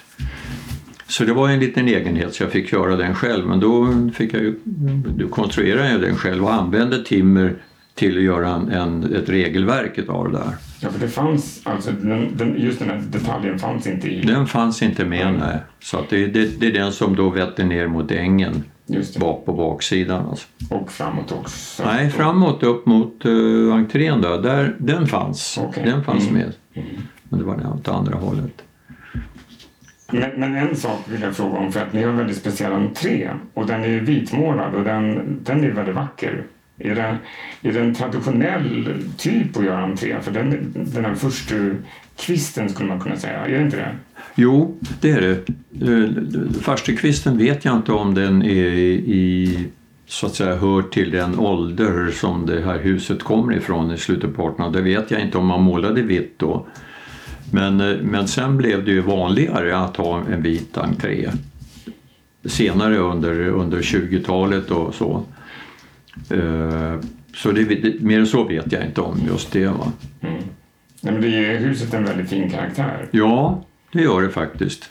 Så 1.07 1.23
det 1.23 1.33
var 1.33 1.49
en 1.49 1.59
liten 1.59 1.87
egenhet 1.87 2.33
så 2.33 2.43
jag 2.43 2.51
fick 2.51 2.71
göra 2.71 2.95
den 2.95 3.15
själv. 3.15 3.47
Men 3.47 3.59
då 3.59 3.87
fick 4.13 4.33
jag 4.33 4.41
ju, 4.41 4.59
då 5.17 5.27
konstruerade 5.27 5.91
jag 5.91 6.01
den 6.01 6.15
själv 6.15 6.43
och 6.43 6.53
använde 6.53 7.03
timmer 7.03 7.55
till 7.99 8.17
att 8.17 8.23
göra 8.23 8.49
en, 8.49 8.71
en, 8.71 9.15
ett 9.15 9.29
regelverk 9.29 9.99
av 10.09 10.31
det 10.31 10.37
där. 10.37 10.55
Ja, 10.81 10.89
för 10.89 10.99
det 10.99 11.07
fanns, 11.07 11.61
alltså 11.63 11.91
den, 11.91 12.37
den, 12.37 12.55
just 12.61 12.79
den 12.79 12.89
här 12.89 13.01
detaljen 13.11 13.59
fanns 13.59 13.87
inte 13.87 14.07
i... 14.07 14.21
Den 14.21 14.47
fanns 14.47 14.81
inte 14.81 15.05
med, 15.05 15.33
nej. 15.39 15.57
Så 15.79 15.97
att 15.99 16.09
det, 16.09 16.27
det, 16.27 16.59
det 16.59 16.67
är 16.67 16.71
den 16.73 16.91
som 16.91 17.15
då 17.15 17.29
vetter 17.29 17.63
ner 17.63 17.87
mot 17.87 18.11
ängen 18.11 18.63
Just 18.85 19.13
det. 19.13 19.19
bak 19.19 19.45
på 19.45 19.53
baksidan. 19.53 20.25
Alltså. 20.29 20.47
Och 20.69 20.91
framåt 20.91 21.31
också. 21.31 21.83
Nej, 21.85 22.09
framåt 22.09 22.63
upp 22.63 22.85
mot 22.85 23.25
uh, 23.25 23.73
entrén 23.73 24.21
där, 24.21 24.41
där, 24.41 24.75
den 24.79 25.07
fanns. 25.07 25.59
Okej. 25.61 25.83
Den 25.85 26.03
fanns 26.03 26.29
Mm. 26.29 26.33
med. 26.33 26.53
Men 27.29 27.39
det 27.39 27.45
var 27.45 27.57
den 27.57 27.67
åt 27.67 27.87
andra 27.87 28.17
hållet. 28.17 28.61
Men, 30.11 30.29
men 30.37 30.55
en 30.55 30.75
sak 30.75 30.99
vill 31.07 31.21
jag 31.21 31.35
fråga 31.35 31.57
om, 31.57 31.71
för 31.71 31.79
att 31.79 31.93
ni 31.93 32.03
har 32.03 32.09
en 32.09 32.17
väldigt 32.17 32.37
speciell 32.37 32.71
entré 32.73 33.29
och 33.53 33.65
den 33.67 33.83
är 33.83 33.99
vitmålad 33.99 34.75
och 34.75 34.83
den, 34.83 35.39
den 35.43 35.63
är 35.63 35.71
väldigt 35.71 35.95
vacker. 35.95 36.43
Är 36.79 36.95
det, 36.95 37.17
är 37.61 37.73
det 37.73 37.79
en 37.79 37.95
traditionell 37.95 38.93
typ 39.17 39.57
att 39.57 39.65
göra 39.65 39.83
entré? 39.83 40.15
För 40.21 40.31
den, 40.31 40.73
den 40.73 41.05
här 41.05 41.15
första 41.15 41.55
kvisten 42.17 42.69
skulle 42.69 42.89
man 42.89 42.99
kunna 42.99 43.17
säga, 43.17 43.45
är 43.45 43.57
det 43.57 43.61
inte 43.61 43.77
det? 43.77 43.95
Jo, 44.35 44.77
det 45.01 45.11
är 45.11 45.21
det. 45.21 45.49
Eh, 45.91 46.61
Farstukvisten 46.61 47.37
vet 47.37 47.65
jag 47.65 47.75
inte 47.75 47.91
om 47.91 48.13
den 48.13 48.41
är 48.43 48.73
i, 48.73 49.57
så 50.07 50.25
att 50.25 50.35
säga, 50.35 50.55
hör 50.55 50.81
till 50.81 51.11
den 51.11 51.39
ålder 51.39 52.11
som 52.11 52.45
det 52.45 52.61
här 52.61 52.79
huset 52.79 53.23
kommer 53.23 53.57
ifrån 53.57 53.91
i 53.91 53.97
slutet 53.97 54.35
på 54.35 54.47
1800 54.47 54.79
Det 54.79 54.83
vet 54.83 55.11
jag 55.11 55.21
inte 55.21 55.37
om 55.37 55.45
man 55.45 55.63
målade 55.63 56.01
vitt 56.01 56.33
då. 56.37 56.67
Men, 57.51 57.81
eh, 57.81 57.97
men 58.01 58.27
sen 58.27 58.57
blev 58.57 58.85
det 58.85 58.91
ju 58.91 59.01
vanligare 59.01 59.77
att 59.77 59.97
ha 59.97 60.23
en 60.31 60.41
vit 60.41 60.77
entré. 60.77 61.29
Senare 62.45 62.97
under, 62.97 63.47
under 63.47 63.81
20-talet 63.81 64.71
och 64.71 64.95
så. 64.95 65.23
Eh, 66.29 66.99
Så 67.33 67.51
det, 67.51 67.63
det, 67.63 68.01
mer 68.01 68.19
än 68.19 68.27
så 68.27 68.43
vet 68.43 68.71
jag 68.71 68.85
inte 68.85 69.01
om 69.01 69.19
just 69.27 69.51
det. 69.51 69.67
Va? 69.67 69.91
Mm. 70.21 70.43
Men 71.01 71.21
det 71.21 71.27
ger 71.27 71.57
huset 71.57 71.93
en 71.93 72.03
väldigt 72.03 72.29
fin 72.29 72.49
karaktär. 72.49 73.07
Ja, 73.11 73.63
det 73.91 74.01
gör 74.01 74.21
det 74.21 74.29
faktiskt. 74.29 74.89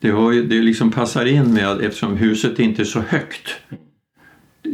Det, 0.00 0.10
har 0.10 0.32
det 0.32 0.62
liksom 0.62 0.90
passar 0.90 1.26
in 1.26 1.52
med 1.54 1.68
att 1.68 1.80
eftersom 1.80 2.16
huset 2.16 2.58
inte 2.58 2.82
är 2.82 2.84
så 2.84 3.00
högt. 3.00 3.48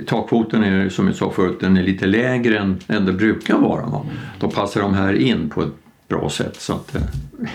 Takfoten 0.06 0.64
är 0.64 0.88
som 0.88 1.06
jag 1.06 1.16
sa 1.16 1.30
förut, 1.30 1.56
den 1.60 1.76
är 1.76 1.82
lite 1.82 2.06
lägre 2.06 2.58
än, 2.58 2.78
än 2.88 3.04
det 3.06 3.12
brukar 3.12 3.58
vara. 3.58 3.86
Va? 3.86 4.06
Då 4.38 4.50
passar 4.50 4.80
de 4.80 4.94
här 4.94 5.12
in 5.12 5.48
på 5.50 5.62
ett 5.62 5.74
bra 6.08 6.30
sätt 6.30 6.56
så 6.60 6.72
att 6.72 6.96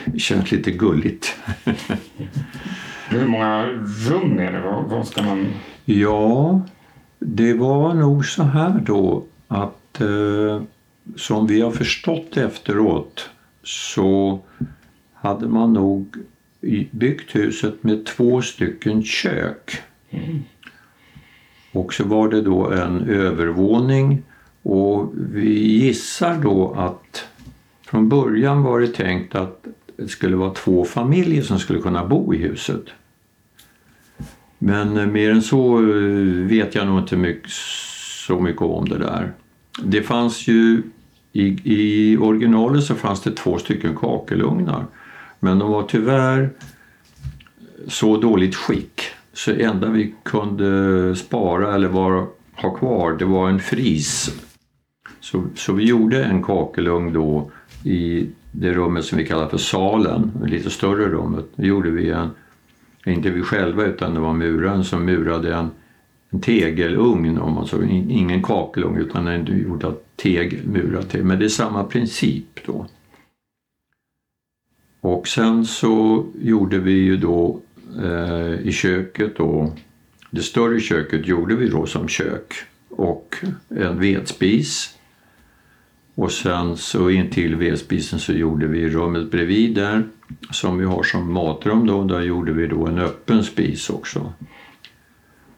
det 0.06 0.20
känns 0.20 0.52
lite 0.52 0.72
gulligt. 0.72 1.36
Hur 3.10 3.28
många 3.28 3.66
rum 4.10 4.40
är 4.40 4.52
det? 4.52 4.62
Vad, 4.62 4.84
vad 4.90 5.08
ska 5.08 5.22
man... 5.24 5.48
Ja, 5.86 6.62
det 7.20 7.54
var 7.54 7.94
nog 7.94 8.26
så 8.26 8.44
här 8.44 8.80
då 8.86 9.24
att 9.48 10.02
eh, 10.02 10.62
som 11.16 11.48
vi 11.48 11.62
har 11.62 11.72
förstått 11.72 12.38
efteråt 12.38 13.30
så 13.64 14.40
hade 15.14 15.48
man 15.48 15.74
nog 15.74 16.16
byggt 16.92 17.36
huset 17.36 17.84
med 17.84 18.06
två 18.06 18.42
stycken 18.42 19.04
kök. 19.04 19.82
Och 21.72 21.94
så 21.94 22.04
var 22.04 22.30
det 22.30 22.42
då 22.42 22.72
en 22.72 23.10
övervåning 23.10 24.24
och 24.62 25.12
vi 25.16 25.60
gissar 25.60 26.42
då 26.42 26.74
att 26.74 27.28
från 27.82 28.10
början 28.10 28.64
var 28.64 28.80
det 28.80 28.88
tänkt 28.88 29.36
att 29.36 29.66
det 29.98 30.08
skulle 30.08 30.36
vara 30.36 30.54
två 30.54 30.86
familjer 30.86 31.42
som 31.42 31.60
skulle 31.60 31.82
kunna 31.82 32.08
bo 32.08 32.34
i 32.34 32.38
huset. 32.38 32.86
Men 34.60 34.98
eh, 34.98 35.08
mer 35.08 35.32
än 35.32 35.42
så 35.42 35.78
eh, 35.78 36.48
vet 36.48 36.76
jag 36.76 36.88
nog 36.88 37.00
inte 37.00 37.16
mycket, 37.16 37.52
så 38.28 38.40
mycket 38.40 38.62
om 38.62 38.90
det 38.90 38.98
där. 38.98 39.32
Det 39.84 40.02
fanns 40.02 40.48
ju 40.48 40.82
i, 41.34 41.58
i 41.64 42.18
originalet 42.18 42.84
så 42.84 42.96
fanns 42.96 43.22
det 43.22 43.32
två 43.32 43.58
stycken 43.58 43.96
kakelugnar. 43.96 44.86
Men 45.40 45.60
de 45.60 45.72
var 45.72 45.84
tyvärr 45.84 46.50
så 47.88 48.18
dåligt 48.18 48.56
skick 48.56 49.02
så 49.34 49.52
det 49.52 49.64
enda 49.64 49.90
vi 49.90 50.16
kunde 50.24 51.16
spara 51.16 51.76
eller 51.76 51.88
var, 51.88 52.28
ha 52.56 52.76
kvar 52.76 53.14
det 53.14 53.26
var 53.26 53.50
en 53.50 53.60
fris. 53.60 54.40
Så, 55.20 55.44
så 55.56 55.74
vi 55.74 55.86
gjorde 55.86 56.24
en 56.24 56.44
kakelugn 56.44 57.14
då 57.14 57.52
i 57.84 58.30
det 58.52 58.74
rummet 58.74 59.06
som 59.06 59.18
vi 59.18 59.26
kallar 59.26 59.48
för 59.48 59.58
salen, 59.58 60.32
det 60.42 60.48
lite 60.48 60.70
större 60.70 61.10
rummet. 61.10 61.46
Då 61.56 61.64
gjorde 61.64 61.90
vi 61.90 62.10
en 62.10 62.30
inte 63.10 63.30
vi 63.30 63.42
själva 63.42 63.86
utan 63.86 64.14
det 64.14 64.20
var 64.20 64.34
muraren 64.34 64.84
som 64.84 65.06
murade 65.06 65.56
en, 65.56 65.70
en 66.30 66.42
tegelugn, 66.42 67.38
om 67.38 67.54
man 67.54 67.68
så, 67.68 67.84
ingen 67.84 68.44
kakelugn 68.44 68.98
utan 68.98 69.28
en 69.28 69.46
gjord 69.46 69.84
av 69.84 69.98
tegel 70.16 70.68
murad 70.68 71.10
tegel. 71.10 71.26
Men 71.26 71.40
det 71.40 71.46
är 71.46 71.50
samma 71.50 71.84
princip 71.84 72.66
då. 72.66 72.86
Och 75.02 75.28
sen 75.28 75.66
så 75.66 76.26
gjorde 76.42 76.80
vi 76.80 76.92
ju 76.92 77.18
då 77.18 77.62
eh, 78.04 78.68
i 78.68 78.72
köket 78.72 79.38
då, 79.38 79.74
det 80.32 80.42
större 80.42 80.80
köket 80.80 81.28
gjorde 81.28 81.56
vi 81.56 81.68
då 81.68 81.86
som 81.86 82.08
kök 82.08 82.54
och 82.90 83.36
en 83.70 84.00
vedspis. 84.00 84.99
Och 86.20 86.32
sen 86.32 86.78
så 86.78 87.10
intill 87.10 87.56
vedspisen 87.56 88.20
så 88.20 88.34
gjorde 88.34 88.68
vi 88.68 88.90
rummet 88.90 89.32
bredvid 89.32 89.76
där 89.76 90.04
som 90.52 90.78
vi 90.78 90.86
har 90.86 91.04
som 91.04 91.34
matrum 91.34 91.88
då, 91.88 92.04
där 92.04 92.22
gjorde 92.22 92.52
vi 92.52 92.68
då 92.68 92.88
en 92.88 93.00
öppen 93.00 93.44
spis 93.44 93.90
också. 93.90 94.34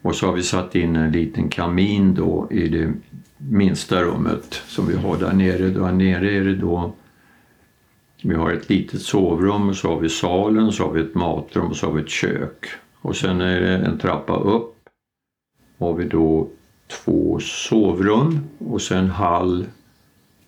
Och 0.02 0.16
så 0.16 0.26
har 0.26 0.34
vi 0.34 0.44
satt 0.44 0.76
in 0.76 0.96
en 0.96 1.12
liten 1.12 1.50
kamin 1.50 2.14
då 2.14 2.48
i 2.52 2.68
det 2.68 2.94
minsta 3.38 4.04
rummet 4.04 4.62
som 4.68 4.88
vi 4.88 4.96
har 4.96 5.18
där 5.18 5.34
nere. 5.34 5.70
Där 5.70 5.92
nere 5.92 6.32
är 6.32 6.44
det 6.44 6.56
då 6.56 6.94
vi 8.24 8.36
har 8.36 8.52
ett 8.52 8.70
litet 8.70 9.02
sovrum 9.02 9.70
och 9.70 9.76
så 9.76 9.88
har 9.88 10.00
vi 10.00 10.10
salen, 10.10 10.72
så 10.72 10.84
har 10.84 10.92
vi 10.92 11.02
ett 11.02 11.16
matrum 11.16 11.68
och 11.68 11.76
så 11.76 11.86
har 11.86 11.94
vi 11.94 12.02
ett 12.02 12.10
kök. 12.10 12.66
Och 13.02 13.16
sen 13.16 13.42
är 13.42 13.62
det 13.62 13.78
en 13.78 13.98
trappa 13.98 14.36
upp. 14.36 14.76
Har 15.80 15.94
vi 15.94 16.04
då 16.04 16.48
två 16.88 17.40
sovrum 17.40 18.40
och 18.58 18.82
sen 18.82 19.10
hall 19.10 19.66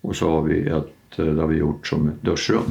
och 0.04 0.16
så 0.16 0.30
har 0.30 0.42
vi 0.42 0.60
ett, 0.60 1.18
eh, 1.18 1.24
det 1.24 1.40
har 1.40 1.48
vi 1.48 1.56
gjort 1.56 1.86
som 1.86 2.08
ett 2.08 2.22
duschrum. 2.22 2.62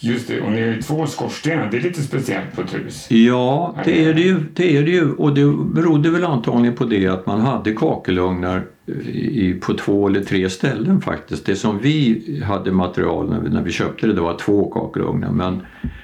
Just 0.00 0.28
det, 0.28 0.40
och 0.40 0.52
ni 0.52 0.60
har 0.60 0.68
ju 0.68 0.82
två 0.82 1.06
skorstenar. 1.06 1.68
Det 1.70 1.76
är 1.76 1.80
lite 1.80 2.02
speciellt 2.02 2.56
på 2.56 2.62
ett 2.62 2.74
hus. 2.74 3.10
Ja, 3.10 3.76
det 3.84 4.04
är 4.04 4.14
det 4.14 4.20
ju. 4.20 4.40
Det 4.54 4.76
är 4.76 4.82
det 4.82 4.90
ju. 4.90 5.12
Och 5.12 5.34
det 5.34 5.52
berodde 5.74 6.10
väl 6.10 6.24
antagligen 6.24 6.76
på 6.76 6.84
det 6.84 7.06
att 7.06 7.26
man 7.26 7.40
hade 7.40 7.72
kakelugnar 7.72 8.62
i, 9.12 9.54
på 9.60 9.74
två 9.74 10.06
eller 10.08 10.20
tre 10.20 10.50
ställen 10.50 11.00
faktiskt. 11.00 11.46
Det 11.46 11.56
som 11.56 11.78
vi 11.78 12.22
hade 12.46 12.72
material 12.72 13.30
när 13.30 13.40
vi, 13.40 13.48
när 13.48 13.62
vi 13.62 13.72
köpte 13.72 14.06
det, 14.06 14.12
det 14.12 14.20
var 14.20 14.38
två 14.38 14.70
kakelugnar. 14.70 15.30
Men 15.30 15.60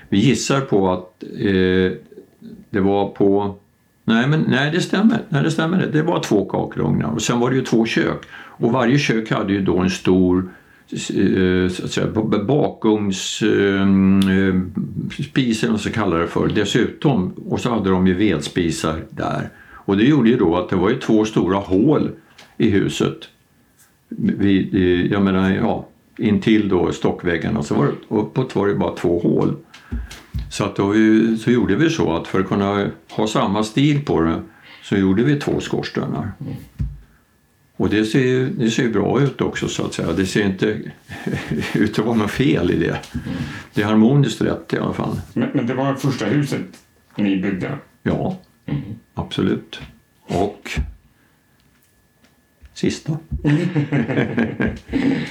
vi 0.08 0.18
gissar 0.18 0.60
på 0.60 0.92
att 0.92 1.22
eh, 1.22 1.92
det 2.70 2.80
var 2.80 3.08
på 3.08 3.58
Nej, 4.04 4.28
men, 4.28 4.44
nej, 4.48 4.70
det 4.70 4.80
stämmer. 4.80 5.18
Nej, 5.28 5.42
det 5.42 5.50
stämmer. 5.50 5.86
Det 5.92 6.02
var 6.02 6.20
två 6.20 6.44
kakelugnar 6.44 7.08
och 7.08 7.22
sen 7.22 7.40
var 7.40 7.50
det 7.50 7.56
ju 7.56 7.62
två 7.62 7.86
kök. 7.86 8.22
Och 8.62 8.72
varje 8.72 8.98
kök 8.98 9.30
hade 9.30 9.52
ju 9.52 9.60
då 9.60 9.78
en 9.78 9.90
stor 9.90 10.50
eh, 10.92 11.68
så 11.68 11.84
att 11.84 11.90
säga, 11.90 12.06
bakugnsspis 12.46 13.42
ehm, 13.42 14.20
eh, 14.20 14.34
eller 14.38 15.62
vad 15.62 15.70
man 15.70 15.78
ska 15.78 15.90
kalla 15.90 16.16
det 16.16 16.26
för 16.26 16.48
dessutom. 16.48 17.32
Och 17.48 17.60
så 17.60 17.70
hade 17.70 17.90
de 17.90 18.06
ju 18.06 18.14
vedspisar 18.14 19.00
där. 19.10 19.48
Och 19.70 19.96
det 19.96 20.04
gjorde 20.04 20.30
ju 20.30 20.36
då 20.36 20.56
att 20.56 20.68
det 20.68 20.76
var 20.76 20.90
ju 20.90 20.98
två 20.98 21.24
stora 21.24 21.56
hål 21.56 22.10
i 22.58 22.70
huset. 22.70 23.18
Vid, 24.08 24.74
jag 25.12 25.22
menar, 25.22 25.50
ja, 25.50 25.88
intill 26.18 26.68
då 26.68 26.92
stockväggarna 26.92 27.62
så 27.62 27.74
var 27.74 27.86
det, 27.86 27.92
uppåt 28.08 28.56
var 28.56 28.68
det 28.68 28.74
bara 28.74 28.96
två 28.96 29.18
hål. 29.18 29.56
Så, 30.50 30.64
att 30.64 30.76
då, 30.76 30.94
så 31.40 31.50
gjorde 31.50 31.76
vi 31.76 31.90
så 31.90 32.16
att 32.16 32.26
för 32.26 32.40
att 32.40 32.48
kunna 32.48 32.86
ha 33.10 33.26
samma 33.26 33.64
stil 33.64 34.04
på 34.04 34.20
det 34.20 34.42
så 34.82 34.96
gjorde 34.96 35.22
vi 35.22 35.40
två 35.40 35.60
skorstenar. 35.60 36.32
Mm. 36.40 36.54
Och 37.82 37.90
det 37.90 38.04
ser, 38.04 38.50
det 38.58 38.70
ser 38.70 38.88
bra 38.88 39.20
ut 39.20 39.40
också 39.40 39.68
så 39.68 39.84
att 39.84 39.94
säga. 39.94 40.12
Det 40.12 40.26
ser 40.26 40.46
inte 40.46 40.66
ut 41.74 41.98
att 41.98 42.04
vara 42.04 42.16
något 42.16 42.30
fel 42.30 42.70
i 42.70 42.78
det. 42.78 42.98
Det 43.74 43.82
är 43.82 43.86
harmoniskt 43.86 44.42
rätt 44.42 44.72
i 44.72 44.78
alla 44.78 44.92
fall. 44.92 45.20
Men, 45.32 45.48
men 45.54 45.66
det 45.66 45.74
var 45.74 45.94
första 45.94 46.24
huset 46.24 46.60
ni 47.16 47.36
byggde? 47.36 47.78
Ja, 48.02 48.38
mm. 48.66 48.82
absolut. 49.14 49.80
Och 50.26 50.70
sista. 52.74 53.18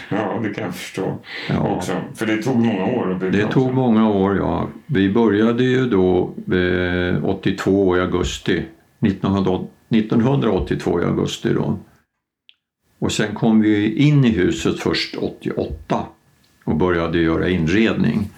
ja, 0.10 0.40
det 0.44 0.54
kan 0.54 0.64
jag 0.64 0.76
förstå 0.76 1.20
ja. 1.50 1.60
också. 1.60 1.92
För 2.16 2.26
det 2.26 2.44
tog 2.44 2.58
många 2.58 2.86
år 2.86 3.12
att 3.12 3.20
bygga. 3.20 3.46
Det 3.46 3.54
tog 3.54 3.74
många 3.74 4.10
år, 4.10 4.38
ja. 4.38 4.68
Vi 4.86 5.10
började 5.10 5.64
ju 5.64 5.90
då 5.90 6.34
eh, 6.56 7.26
82 7.26 7.98
i 7.98 8.00
augusti. 8.00 8.66
1982 9.00 11.02
i 11.02 11.04
augusti 11.04 11.54
då. 11.54 11.78
Och 13.02 13.12
sen 13.12 13.36
kom 13.36 13.62
vi 13.62 13.96
in 13.96 14.26
i 14.26 14.30
huset 14.30 14.80
först 14.80 15.16
88 15.16 16.06
och 16.64 16.76
började 16.76 17.20
göra 17.20 17.50
inredning. 17.50 18.30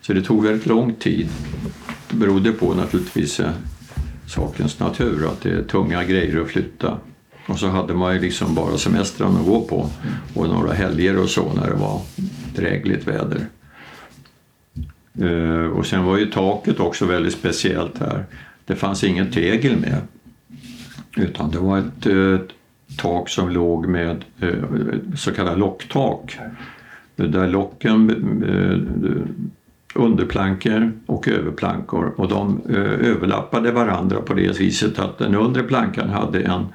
Så 0.00 0.12
det 0.12 0.22
tog 0.22 0.44
väldigt 0.44 0.66
lång 0.66 0.94
tid. 0.94 1.28
Det 2.10 2.16
berodde 2.16 2.52
på 2.52 2.74
naturligtvis 2.74 3.40
eh, 3.40 3.50
sakens 4.26 4.78
natur 4.78 5.26
att 5.26 5.40
det 5.40 5.50
är 5.50 5.62
tunga 5.62 6.04
grejer 6.04 6.40
att 6.40 6.48
flytta. 6.48 6.98
Och 7.46 7.58
så 7.58 7.66
hade 7.66 7.94
man 7.94 8.14
ju 8.14 8.20
liksom 8.20 8.54
bara 8.54 8.78
semestern 8.78 9.36
att 9.36 9.46
gå 9.46 9.60
på 9.60 9.90
och 10.34 10.48
några 10.48 10.72
helger 10.72 11.18
och 11.18 11.30
så 11.30 11.52
när 11.52 11.70
det 11.70 11.76
var 11.76 12.00
drägligt 12.54 13.08
väder. 13.08 13.46
Eh, 15.20 15.66
och 15.66 15.86
sen 15.86 16.04
var 16.04 16.18
ju 16.18 16.26
taket 16.26 16.80
också 16.80 17.06
väldigt 17.06 17.34
speciellt 17.34 17.98
här. 17.98 18.24
Det 18.64 18.76
fanns 18.76 19.04
ingen 19.04 19.30
tegel 19.30 19.76
med 19.76 20.00
utan 21.16 21.50
det 21.50 21.58
var 21.58 21.78
ett, 21.78 22.06
ett 22.06 22.50
tak 22.96 23.28
som 23.28 23.48
låg 23.48 23.86
med 23.86 24.24
eh, 24.40 24.54
så 25.16 25.32
kallat 25.32 25.58
locktak. 25.58 26.38
Där 27.16 27.48
locken 27.48 28.10
eh, 28.42 29.22
underplankor 29.94 30.92
och 31.06 31.28
överplankor 31.28 32.14
och 32.16 32.28
de 32.28 32.60
överlappade 33.00 33.72
varandra 33.72 34.20
på 34.20 34.34
det 34.34 34.60
viset 34.60 34.98
att 34.98 35.18
den 35.18 35.34
undre 35.34 35.62
plankan 35.62 36.08
hade 36.10 36.40
en 36.40 36.66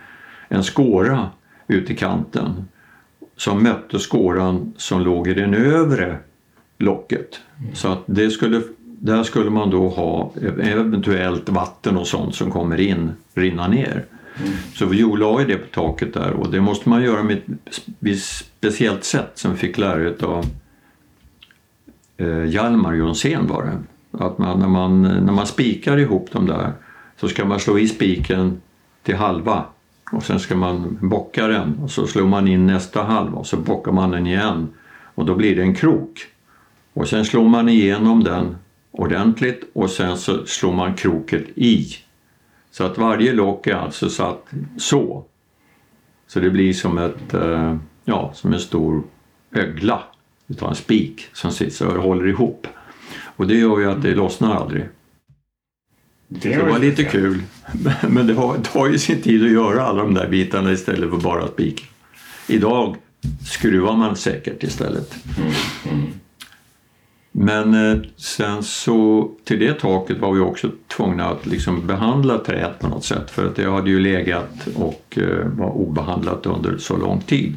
en 0.49 0.63
skåra 0.63 1.29
ut 1.67 1.89
i 1.89 1.95
kanten 1.95 2.65
som 3.37 3.63
mötte 3.63 3.99
skåran 3.99 4.73
som 4.77 5.01
låg 5.01 5.27
i 5.27 5.33
det 5.33 5.57
övre 5.57 6.17
locket. 6.77 7.39
Så 7.73 7.87
att 7.87 8.03
det 8.05 8.29
skulle, 8.29 8.61
där 8.83 9.23
skulle 9.23 9.49
man 9.49 9.69
då 9.69 9.89
ha 9.89 10.31
eventuellt 10.61 11.49
vatten 11.49 11.97
och 11.97 12.07
sånt 12.07 12.35
som 12.35 12.51
kommer 12.51 12.79
in 12.79 13.11
rinna 13.33 13.67
ner. 13.67 14.05
Mm. 14.39 14.53
Så 14.73 14.85
vi 14.85 14.97
la 14.97 15.39
ju 15.39 15.47
det 15.47 15.57
på 15.57 15.67
taket 15.67 16.13
där 16.13 16.31
och 16.31 16.51
det 16.51 16.61
måste 16.61 16.89
man 16.89 17.03
göra 17.03 17.23
med 17.23 17.37
ett 17.37 18.19
speciellt 18.19 19.03
sätt 19.03 19.31
som 19.35 19.51
vi 19.51 19.57
fick 19.57 19.77
lära 19.77 20.27
av 20.27 20.45
eh, 22.17 22.45
Hjalmar 22.45 22.93
Jonsén 22.93 23.47
var 23.47 23.63
det. 23.63 23.77
Att 24.23 24.37
man, 24.37 24.59
när, 24.59 24.67
man, 24.67 25.01
när 25.01 25.33
man 25.33 25.47
spikar 25.47 25.97
ihop 25.97 26.31
dem 26.31 26.45
där 26.45 26.71
så 27.19 27.27
ska 27.27 27.45
man 27.45 27.59
slå 27.59 27.79
i 27.79 27.87
spiken 27.87 28.61
till 29.03 29.15
halva 29.15 29.65
och 30.11 30.23
sen 30.23 30.39
ska 30.39 30.55
man 30.55 30.97
bocka 31.01 31.47
den 31.47 31.79
och 31.83 31.91
så 31.91 32.07
slår 32.07 32.27
man 32.27 32.47
in 32.47 32.67
nästa 32.67 33.03
halva 33.03 33.37
och 33.37 33.47
så 33.47 33.57
bockar 33.57 33.91
man 33.91 34.11
den 34.11 34.27
igen 34.27 34.67
och 35.15 35.25
då 35.25 35.35
blir 35.35 35.55
det 35.55 35.61
en 35.61 35.75
krok. 35.75 36.19
Och 36.93 37.07
sen 37.07 37.25
slår 37.25 37.49
man 37.49 37.69
igenom 37.69 38.23
den 38.23 38.55
ordentligt 38.91 39.71
och 39.73 39.89
sen 39.89 40.17
så 40.17 40.45
slår 40.45 40.73
man 40.73 40.93
kroket 40.93 41.43
i. 41.55 41.87
Så 42.75 42.83
att 42.83 42.97
varje 42.97 43.33
lock 43.33 43.67
är 43.67 43.75
alltså 43.75 44.09
satt 44.09 44.47
så. 44.77 45.25
Så 46.27 46.39
det 46.39 46.49
blir 46.49 46.73
som, 46.73 46.97
ett, 46.97 47.33
eh, 47.33 47.77
ja, 48.05 48.31
som 48.35 48.53
en 48.53 48.59
stor 48.59 49.03
ögla 49.51 50.03
utav 50.47 50.69
en 50.69 50.75
spik 50.75 51.27
som 51.33 51.51
sitter 51.51 51.97
och 51.97 52.03
håller 52.03 52.27
ihop. 52.27 52.67
Och 53.35 53.47
det 53.47 53.55
gör 53.55 53.79
ju 53.79 53.91
att 53.91 54.01
det 54.01 54.15
lossnar 54.15 54.55
aldrig. 54.55 54.89
Det, 56.27 56.57
var 56.57 56.79
lite 56.79 57.03
kul. 57.03 57.43
Men 58.09 58.27
det 58.27 58.33
har, 58.33 58.57
tar 58.57 58.87
ju 58.87 58.97
sin 58.97 59.21
tid 59.21 59.43
att 59.43 59.51
göra 59.51 59.83
alla 59.83 60.03
de 60.03 60.13
där 60.13 60.27
bitarna 60.27 60.71
istället 60.71 61.09
för 61.09 61.17
bara 61.17 61.47
spik. 61.47 61.89
Idag 62.47 62.95
skruvar 63.45 63.95
man 63.95 64.15
säkert 64.15 64.63
istället. 64.63 65.15
Mm, 65.37 65.51
mm. 65.91 66.13
Men 67.37 67.73
eh, 67.73 68.01
sen 68.15 68.63
så 68.63 69.31
till 69.43 69.59
det 69.59 69.79
taket 69.79 70.19
var 70.19 70.33
vi 70.33 70.39
också 70.39 70.71
tvungna 70.87 71.25
att 71.25 71.45
liksom 71.45 71.87
behandla 71.87 72.37
träet 72.37 72.79
på 72.79 72.87
något 72.87 73.03
sätt 73.03 73.31
för 73.31 73.47
att 73.47 73.55
det 73.55 73.71
hade 73.71 73.89
ju 73.89 73.99
legat 73.99 74.67
och 74.75 75.17
eh, 75.17 75.47
var 75.47 75.69
obehandlat 75.69 76.45
under 76.45 76.77
så 76.77 76.97
lång 76.97 77.21
tid. 77.21 77.55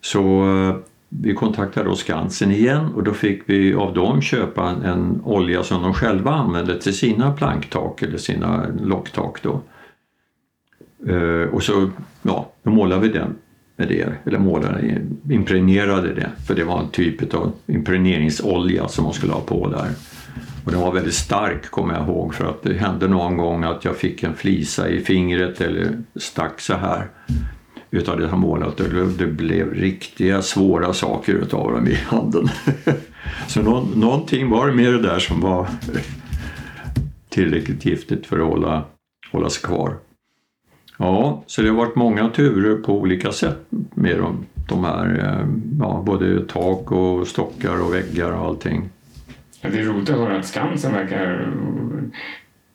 Så 0.00 0.22
eh, 0.56 0.76
vi 1.08 1.34
kontaktade 1.34 1.88
då 1.88 1.96
Skansen 1.96 2.50
igen 2.50 2.86
och 2.94 3.02
då 3.02 3.12
fick 3.12 3.42
vi 3.46 3.74
av 3.74 3.94
dem 3.94 4.22
köpa 4.22 4.70
en, 4.70 4.82
en 4.82 5.20
olja 5.24 5.62
som 5.62 5.82
de 5.82 5.94
själva 5.94 6.30
använde 6.30 6.80
till 6.80 6.96
sina 6.96 7.32
planktak 7.32 8.02
eller 8.02 8.18
sina 8.18 8.66
locktak. 8.82 9.42
Då. 9.42 9.60
Eh, 11.12 11.48
och 11.54 11.62
så 11.62 11.90
ja, 12.22 12.52
då 12.62 12.70
målade 12.70 13.02
vi 13.02 13.08
den 13.08 13.34
det, 13.86 14.12
eller 14.26 14.38
målade, 14.38 15.02
impregnerade 15.30 16.14
det, 16.14 16.30
för 16.46 16.54
det 16.54 16.64
var 16.64 16.80
en 16.80 16.88
typ 16.88 17.34
av 17.34 17.52
impregneringsolja 17.66 18.88
som 18.88 19.04
man 19.04 19.12
skulle 19.12 19.32
ha 19.32 19.40
på 19.40 19.68
där. 19.68 19.90
Och 20.64 20.72
den 20.72 20.80
var 20.80 20.92
väldigt 20.92 21.14
stark 21.14 21.70
kommer 21.70 21.94
jag 21.94 22.08
ihåg 22.08 22.34
för 22.34 22.44
att 22.44 22.62
det 22.62 22.74
hände 22.74 23.08
någon 23.08 23.36
gång 23.36 23.64
att 23.64 23.84
jag 23.84 23.96
fick 23.96 24.22
en 24.22 24.34
flisa 24.34 24.88
i 24.88 25.00
fingret 25.00 25.60
eller 25.60 25.98
stack 26.16 26.60
så 26.60 26.74
här 26.74 27.08
utav 27.90 28.20
det 28.20 28.28
här 28.28 28.36
målat. 28.36 28.76
Det 29.18 29.26
blev 29.26 29.74
riktiga 29.74 30.42
svåra 30.42 30.92
saker 30.92 31.32
utav 31.32 31.72
dem 31.72 31.86
i 31.86 31.94
handen. 31.94 32.48
Så 33.48 33.62
nå 33.62 33.88
någonting 33.94 34.50
var 34.50 34.66
det 34.66 34.72
med 34.72 34.92
det 34.92 35.02
där 35.02 35.18
som 35.18 35.40
var 35.40 35.68
tillräckligt 37.28 37.84
giftigt 37.84 38.26
för 38.26 38.38
att 38.38 38.48
hålla, 38.48 38.84
hålla 39.32 39.50
sig 39.50 39.62
kvar. 39.62 39.96
Ja, 41.02 41.42
så 41.46 41.62
det 41.62 41.68
har 41.68 41.76
varit 41.76 41.94
många 41.94 42.28
turer 42.28 42.76
på 42.76 42.98
olika 43.00 43.32
sätt 43.32 43.66
med 43.94 44.18
de, 44.18 44.46
de 44.68 44.84
här, 44.84 45.18
eh, 45.18 45.46
ja, 45.80 46.02
både 46.06 46.44
tak 46.44 46.92
och 46.92 47.26
stockar 47.26 47.82
och 47.82 47.94
väggar 47.94 48.32
och 48.32 48.46
allting. 48.46 48.90
Ja, 49.60 49.70
det 49.70 49.80
är 49.80 49.84
roligt 49.84 50.10
att 50.10 50.16
höra 50.16 50.38
att 50.38 50.46
Skansen 50.46 50.92
verkar 50.92 51.52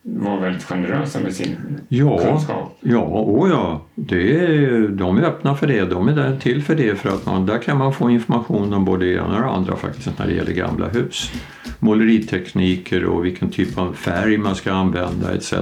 var 0.02 0.40
väldigt 0.40 0.64
generösa 0.64 1.20
med 1.20 1.34
sin 1.34 1.56
ja, 1.88 2.18
kunskap. 2.18 2.78
Ja, 2.80 3.24
oh 3.26 3.50
ja. 3.50 3.80
Det 3.94 4.44
är, 4.44 4.88
de 4.88 5.18
är 5.18 5.22
öppna 5.22 5.54
för 5.54 5.66
det. 5.66 5.84
De 5.84 6.08
är 6.08 6.12
där 6.12 6.36
till 6.36 6.62
för 6.62 6.74
det 6.74 6.98
för 6.98 7.08
att 7.08 7.26
man, 7.26 7.46
där 7.46 7.58
kan 7.58 7.78
man 7.78 7.92
få 7.92 8.10
information 8.10 8.72
om 8.72 8.84
både 8.84 9.06
det 9.06 9.12
ena 9.12 9.36
och 9.36 9.42
det 9.42 9.48
andra 9.48 9.76
faktiskt 9.76 10.18
när 10.18 10.26
det 10.26 10.32
gäller 10.32 10.52
gamla 10.52 10.88
hus. 10.88 11.32
Måleritekniker 11.78 13.04
och 13.04 13.24
vilken 13.24 13.50
typ 13.50 13.78
av 13.78 13.92
färg 13.92 14.38
man 14.38 14.54
ska 14.54 14.72
använda 14.72 15.34
etc. 15.34 15.54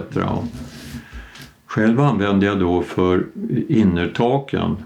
Själv 1.77 2.01
använder 2.01 2.47
jag 2.47 2.61
då 2.61 2.83
för 2.83 3.27
innertaken 3.69 4.77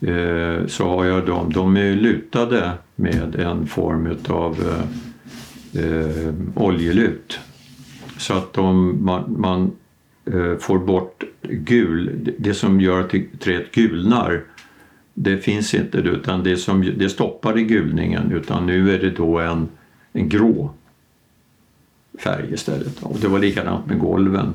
eh, 0.00 0.66
så 0.66 0.88
har 0.88 1.04
jag 1.04 1.26
dem, 1.26 1.52
de 1.52 1.76
är 1.76 1.94
lutade 1.94 2.72
med 2.96 3.34
en 3.34 3.66
form 3.66 4.06
utav 4.06 4.56
eh, 5.74 5.84
eh, 5.84 6.34
oljelut 6.54 7.38
så 8.18 8.34
att 8.34 8.52
de, 8.52 8.98
man, 9.04 9.34
man 9.38 9.72
eh, 10.24 10.56
får 10.58 10.78
bort 10.78 11.24
gul, 11.42 12.32
det 12.38 12.54
som 12.54 12.80
gör 12.80 13.00
att 13.00 13.40
träet 13.40 13.74
gulnar 13.74 14.42
det 15.14 15.38
finns 15.38 15.74
inte 15.74 15.98
utan 15.98 16.42
det, 16.44 16.56
som, 16.56 16.92
det 16.96 17.08
stoppar 17.08 17.58
i 17.58 17.62
gulningen 17.62 18.32
utan 18.32 18.66
nu 18.66 18.94
är 18.94 18.98
det 18.98 19.10
då 19.10 19.38
en 19.38 19.68
en 20.12 20.28
grå 20.28 20.70
färg 22.18 22.54
istället. 22.54 23.02
Och 23.02 23.18
det 23.20 23.28
var 23.28 23.38
likadant 23.38 23.86
med 23.86 23.98
golven. 23.98 24.54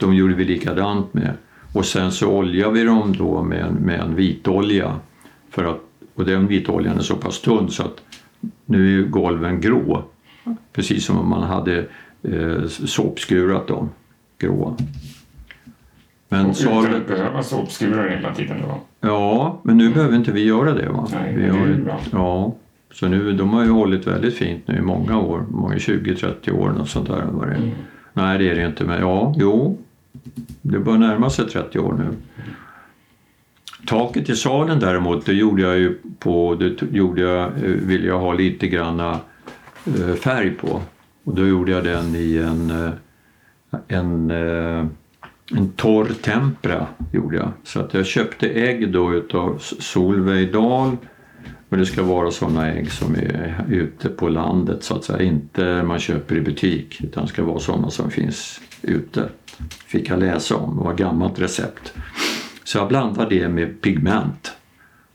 De 0.00 0.14
gjorde 0.14 0.34
vi 0.34 0.44
likadant 0.44 1.14
med. 1.14 1.32
Och 1.72 1.86
sen 1.86 2.12
så 2.12 2.28
oljade 2.28 2.72
vi 2.72 2.84
dem 2.84 3.16
då 3.18 3.42
med 3.42 3.60
en, 3.60 3.74
med 3.74 4.00
en 4.00 4.14
vitolja. 4.14 4.96
För 5.50 5.64
att, 5.64 5.80
och 6.14 6.24
den 6.24 6.46
vitoljan 6.46 6.98
är 6.98 7.02
så 7.02 7.16
pass 7.16 7.40
tunn 7.40 7.70
så 7.70 7.82
att 7.82 8.02
nu 8.64 9.00
är 9.00 9.06
golven 9.06 9.60
grå. 9.60 10.04
Precis 10.72 11.04
som 11.04 11.18
om 11.18 11.28
man 11.28 11.42
hade 11.42 11.86
eh, 12.22 12.66
såpskurat 12.66 13.66
dem 13.68 13.90
gråa. 14.38 14.76
Men 16.28 16.46
och 16.46 16.56
utan 16.60 16.94
att 16.94 17.06
behöva 17.06 17.42
såpskurar 17.42 18.08
hela 18.08 18.34
tiden 18.34 18.56
då? 18.62 18.80
Ja, 19.00 19.60
men 19.62 19.78
nu 19.78 19.94
behöver 19.94 20.16
inte 20.16 20.32
vi 20.32 20.44
göra 20.44 20.74
det. 20.74 20.88
Va? 20.88 21.08
Nej, 21.12 21.34
vi 21.34 21.42
det 21.42 21.48
är 21.48 21.66
ju 21.66 21.84
bra. 21.84 22.00
Ja, 22.12 22.54
så 22.92 23.08
nu, 23.08 23.32
de 23.32 23.50
har 23.50 23.64
ju 23.64 23.70
hållit 23.70 24.06
väldigt 24.06 24.34
fint 24.34 24.68
nu 24.68 24.76
i 24.76 24.80
många 24.80 25.18
år, 25.18 25.46
20-30 25.50 26.50
år 26.50 26.80
och 26.80 26.88
sånt 26.88 27.08
där. 27.08 27.16
Det. 27.16 27.54
Mm. 27.54 27.70
Nej, 28.12 28.38
det 28.38 28.50
är 28.50 28.54
det 28.54 28.66
inte, 28.66 28.84
men 28.84 29.00
ja, 29.00 29.34
jo, 29.36 29.78
det 30.62 30.78
bör 30.78 30.98
närma 30.98 31.30
sig 31.30 31.46
30 31.46 31.78
år 31.78 31.92
nu. 31.92 32.16
Taket 33.86 34.28
i 34.28 34.36
salen 34.36 34.80
däremot, 34.80 35.26
det 35.26 35.32
gjorde 35.32 35.62
jag 35.62 35.78
ju 35.78 35.98
på, 36.18 36.54
det 36.54 36.82
gjorde 36.82 37.22
jag, 37.22 37.46
eh, 37.46 37.62
ville 37.62 38.06
jag 38.06 38.18
ha 38.18 38.32
lite 38.32 38.68
granna 38.68 39.20
eh, 39.86 40.14
färg 40.14 40.50
på. 40.50 40.82
Och 41.24 41.34
då 41.34 41.46
gjorde 41.46 41.72
jag 41.72 41.84
den 41.84 42.14
i 42.14 42.36
en, 42.36 42.70
eh, 42.70 42.92
en, 43.88 44.30
en 45.50 45.72
torr 45.76 46.06
tempera. 46.22 46.86
Gjorde 47.12 47.36
jag. 47.36 47.52
Så 47.64 47.80
att 47.80 47.94
jag 47.94 48.06
köpte 48.06 48.48
ägg 48.48 48.92
då 48.92 49.14
utav 49.14 49.58
Solveig 49.58 50.52
Dahl 50.52 50.96
och 51.68 51.76
det 51.76 51.86
ska 51.86 52.02
vara 52.02 52.30
sådana 52.30 52.72
ägg 52.72 52.92
som 52.92 53.14
är 53.14 53.64
ute 53.68 54.08
på 54.08 54.28
landet 54.28 54.84
så 54.84 54.96
att 54.96 55.04
säga, 55.04 55.22
inte 55.22 55.82
man 55.82 55.98
köper 55.98 56.36
i 56.36 56.40
butik 56.40 57.00
utan 57.04 57.22
det 57.24 57.28
ska 57.28 57.44
vara 57.44 57.58
sådana 57.58 57.90
som 57.90 58.10
finns 58.10 58.60
ute. 58.82 59.28
Fick 59.86 60.10
jag 60.10 60.18
läsa 60.18 60.56
om, 60.56 60.76
det 60.76 60.84
var 60.84 60.92
ett 60.92 60.98
gammalt 60.98 61.38
recept. 61.38 61.92
Så 62.64 62.78
jag 62.78 62.88
blandade 62.88 63.38
det 63.38 63.48
med 63.48 63.80
pigment 63.80 64.52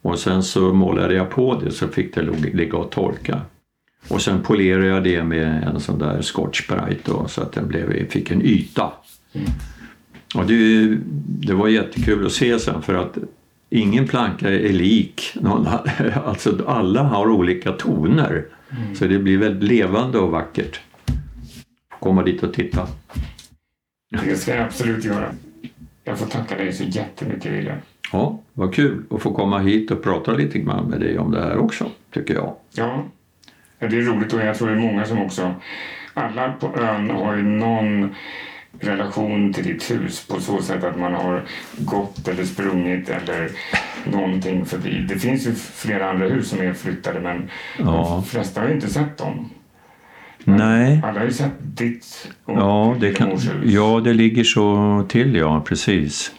och 0.02 0.20
sen 0.20 0.44
så 0.44 0.74
målade 0.74 1.14
jag 1.14 1.30
på 1.30 1.60
det 1.60 1.72
så 1.72 1.88
fick 1.88 2.16
det 2.16 2.22
ligga 2.54 2.78
och 2.78 2.92
torka. 2.92 3.42
Och 4.08 4.22
sen 4.22 4.42
polerade 4.42 4.88
jag 4.88 5.04
det 5.04 5.24
med 5.24 5.64
en 5.64 5.80
sån 5.80 6.00
där 6.00 6.22
Scotch 6.22 6.68
Brite 6.68 7.12
då, 7.12 7.28
så 7.28 7.42
att 7.42 7.52
den 7.52 7.68
blev, 7.68 8.10
fick 8.10 8.32
en 8.32 8.42
yta. 8.42 8.92
Och 10.36 10.46
det, 10.46 10.88
det 11.26 11.54
var 11.54 11.68
jättekul 11.68 12.26
att 12.26 12.32
se 12.32 12.60
sen 12.60 12.82
för 12.82 12.94
att 12.94 13.18
ingen 13.70 14.08
planka 14.08 14.50
är 14.50 14.74
lik 14.74 15.38
någon 15.42 15.68
Alltså 16.26 16.58
alla 16.68 17.04
har 17.04 17.28
olika 17.28 17.72
toner. 17.72 18.46
Mm. 18.70 18.96
Så 18.96 19.06
det 19.06 19.20
blir 19.20 19.38
väldigt 19.38 19.70
levande 19.70 20.18
och 20.18 20.32
vackert. 20.32 20.80
Komma 22.00 22.24
dit 22.24 22.44
och 22.44 22.54
titta. 22.54 22.88
Det 24.24 24.36
ska 24.36 24.56
jag 24.56 24.66
absolut 24.66 25.04
göra. 25.04 25.32
Jag 26.04 26.20
får 26.20 26.26
tacka 26.26 26.56
dig 26.56 26.74
så 26.74 26.84
jättemycket 26.84 27.52
William. 27.52 27.78
Ja, 28.12 28.40
vad 28.54 28.76
kul 28.76 29.04
att 29.10 29.22
få 29.22 29.34
komma 29.34 29.60
hit 29.60 29.92
och 29.92 30.04
prata 30.04 30.34
lite 30.34 30.60
grann 30.60 30.86
med 30.86 31.00
dig 31.00 31.20
om 31.20 31.32
det 31.32 31.42
här 31.42 31.58
också, 31.58 31.92
tycker 32.14 32.34
jag. 32.34 32.56
Ja, 32.76 33.04
det 33.80 33.86
är 33.86 34.02
roligt 34.02 34.34
och 34.34 34.40
jag 34.40 34.58
tror 34.58 34.68
det 34.68 34.74
är 34.74 34.80
många 34.80 35.06
som 35.06 35.22
också... 35.22 35.54
Alla 36.14 36.52
på 36.52 36.80
ön 36.80 37.10
har 37.10 37.36
ju 37.36 37.44
någon 37.44 38.16
relation 38.80 39.54
till 39.54 39.64
ditt 39.64 39.92
hus 39.92 40.28
på 40.28 40.40
så 40.40 40.62
sätt 40.62 40.84
att 40.84 41.00
man 41.00 41.14
har 41.14 41.44
gått 41.78 42.28
eller 42.28 42.44
sprungit 42.44 43.10
eller 43.10 43.52
någonting 44.06 44.66
förbi. 44.66 45.06
Det 45.10 45.20
finns 45.20 45.48
ju 45.48 45.54
flera 45.54 46.10
andra 46.10 46.28
hus 46.28 46.50
som 46.50 46.62
är 46.62 46.74
flyttade 46.74 47.20
men 47.20 47.50
ja. 47.80 47.84
de 47.86 48.24
flesta 48.24 48.62
har 48.62 48.68
ju 48.68 48.74
inte 48.74 48.90
sett 48.90 49.18
dem. 49.18 49.50
Nej. 50.46 51.02
Alla 51.04 51.20
har 51.20 51.26
ju 51.26 51.32
sett 51.32 51.52
ditt 51.60 52.32
och 52.46 52.58
ja, 52.58 52.96
det 53.00 53.14
kan, 53.14 53.30
ja, 53.64 54.02
det 54.04 54.14
ligger 54.14 54.44
så 54.44 55.06
till, 55.08 55.36
ja, 55.36 55.64
precis. 55.66 56.32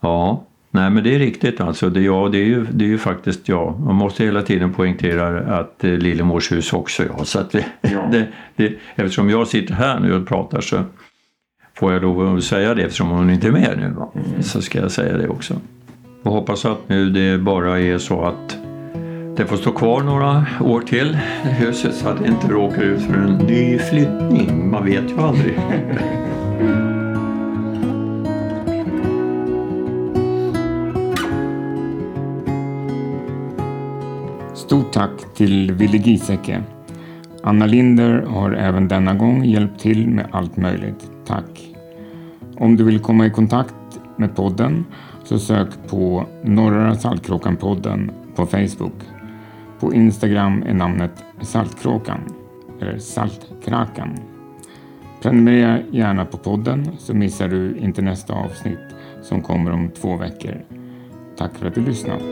Ja, 0.00 0.44
nej 0.70 0.90
men 0.90 1.04
det 1.04 1.14
är 1.14 1.18
riktigt 1.18 1.60
alltså. 1.60 1.90
Det, 1.90 2.00
ja, 2.00 2.28
det, 2.32 2.38
är 2.38 2.44
ju, 2.44 2.66
det 2.72 2.84
är 2.84 2.88
ju 2.88 2.98
faktiskt 2.98 3.48
ja. 3.48 3.76
Man 3.78 3.94
måste 3.94 4.24
hela 4.24 4.42
tiden 4.42 4.72
poängtera 4.72 5.58
att 5.58 5.84
eh, 5.84 5.90
Lillemors 5.90 6.52
hus 6.52 6.72
också 6.72 7.02
ja. 7.06 7.24
Så 7.24 7.38
att 7.38 7.50
det, 7.50 7.64
ja. 7.80 8.08
det, 8.12 8.28
det, 8.56 8.74
eftersom 8.94 9.30
jag 9.30 9.48
sitter 9.48 9.74
här 9.74 10.00
nu 10.00 10.14
och 10.14 10.28
pratar 10.28 10.60
så 10.60 10.84
får 11.74 11.92
jag 11.92 12.02
lov 12.02 12.36
att 12.36 12.44
säga 12.44 12.74
det 12.74 12.82
eftersom 12.82 13.08
hon 13.08 13.30
inte 13.30 13.48
är 13.48 13.52
med 13.52 13.78
nu. 13.78 13.88
Va? 13.90 14.08
Mm. 14.14 14.42
Så 14.42 14.62
ska 14.62 14.78
jag 14.78 14.90
säga 14.90 15.16
det 15.16 15.28
också. 15.28 15.54
Och 16.22 16.32
hoppas 16.32 16.64
att 16.64 16.88
nu 16.88 17.10
det 17.10 17.38
bara 17.38 17.80
är 17.80 17.98
så 17.98 18.24
att 18.24 18.58
det 19.36 19.46
får 19.46 19.56
stå 19.56 19.72
kvar 19.72 20.02
några 20.02 20.46
år 20.60 20.80
till, 20.80 21.14
huset, 21.42 21.94
så 21.94 22.08
att 22.08 22.18
det 22.22 22.28
inte 22.28 22.48
råkar 22.48 22.82
ut 22.82 23.02
för 23.02 23.14
en 23.14 23.34
ny 23.34 23.78
flyttning. 23.78 24.70
Man 24.70 24.84
vet 24.84 25.10
ju 25.10 25.18
aldrig. 25.18 25.58
Stort 34.54 34.92
tack 34.92 35.34
till 35.34 35.72
Ville 35.72 35.98
Giesecke. 35.98 36.62
Anna 37.42 37.66
Linder 37.66 38.22
har 38.22 38.52
även 38.52 38.88
denna 38.88 39.14
gång 39.14 39.44
hjälpt 39.44 39.80
till 39.80 40.08
med 40.08 40.26
allt 40.32 40.56
möjligt. 40.56 41.10
Tack! 41.26 41.74
Om 42.56 42.76
du 42.76 42.84
vill 42.84 42.98
komma 42.98 43.26
i 43.26 43.30
kontakt 43.30 43.74
med 44.16 44.36
podden 44.36 44.84
så 45.24 45.38
sök 45.38 45.68
på 45.88 46.26
Norra 46.42 46.94
Saltkråkan-podden 46.94 48.10
på 48.34 48.46
Facebook. 48.46 49.11
På 49.82 49.94
Instagram 49.94 50.62
är 50.62 50.74
namnet 50.74 51.24
Saltkråkan, 51.40 52.20
eller 52.80 52.98
Saltkrakan. 52.98 54.18
Prenumerera 55.22 55.80
gärna 55.90 56.24
på 56.24 56.38
podden 56.38 56.88
så 56.98 57.14
missar 57.14 57.48
du 57.48 57.76
inte 57.76 58.02
nästa 58.02 58.34
avsnitt 58.34 58.78
som 59.22 59.42
kommer 59.42 59.70
om 59.70 59.90
två 59.90 60.16
veckor. 60.16 60.64
Tack 61.36 61.54
för 61.54 61.66
att 61.66 61.74
du 61.74 61.80
lyssnat. 61.80 62.22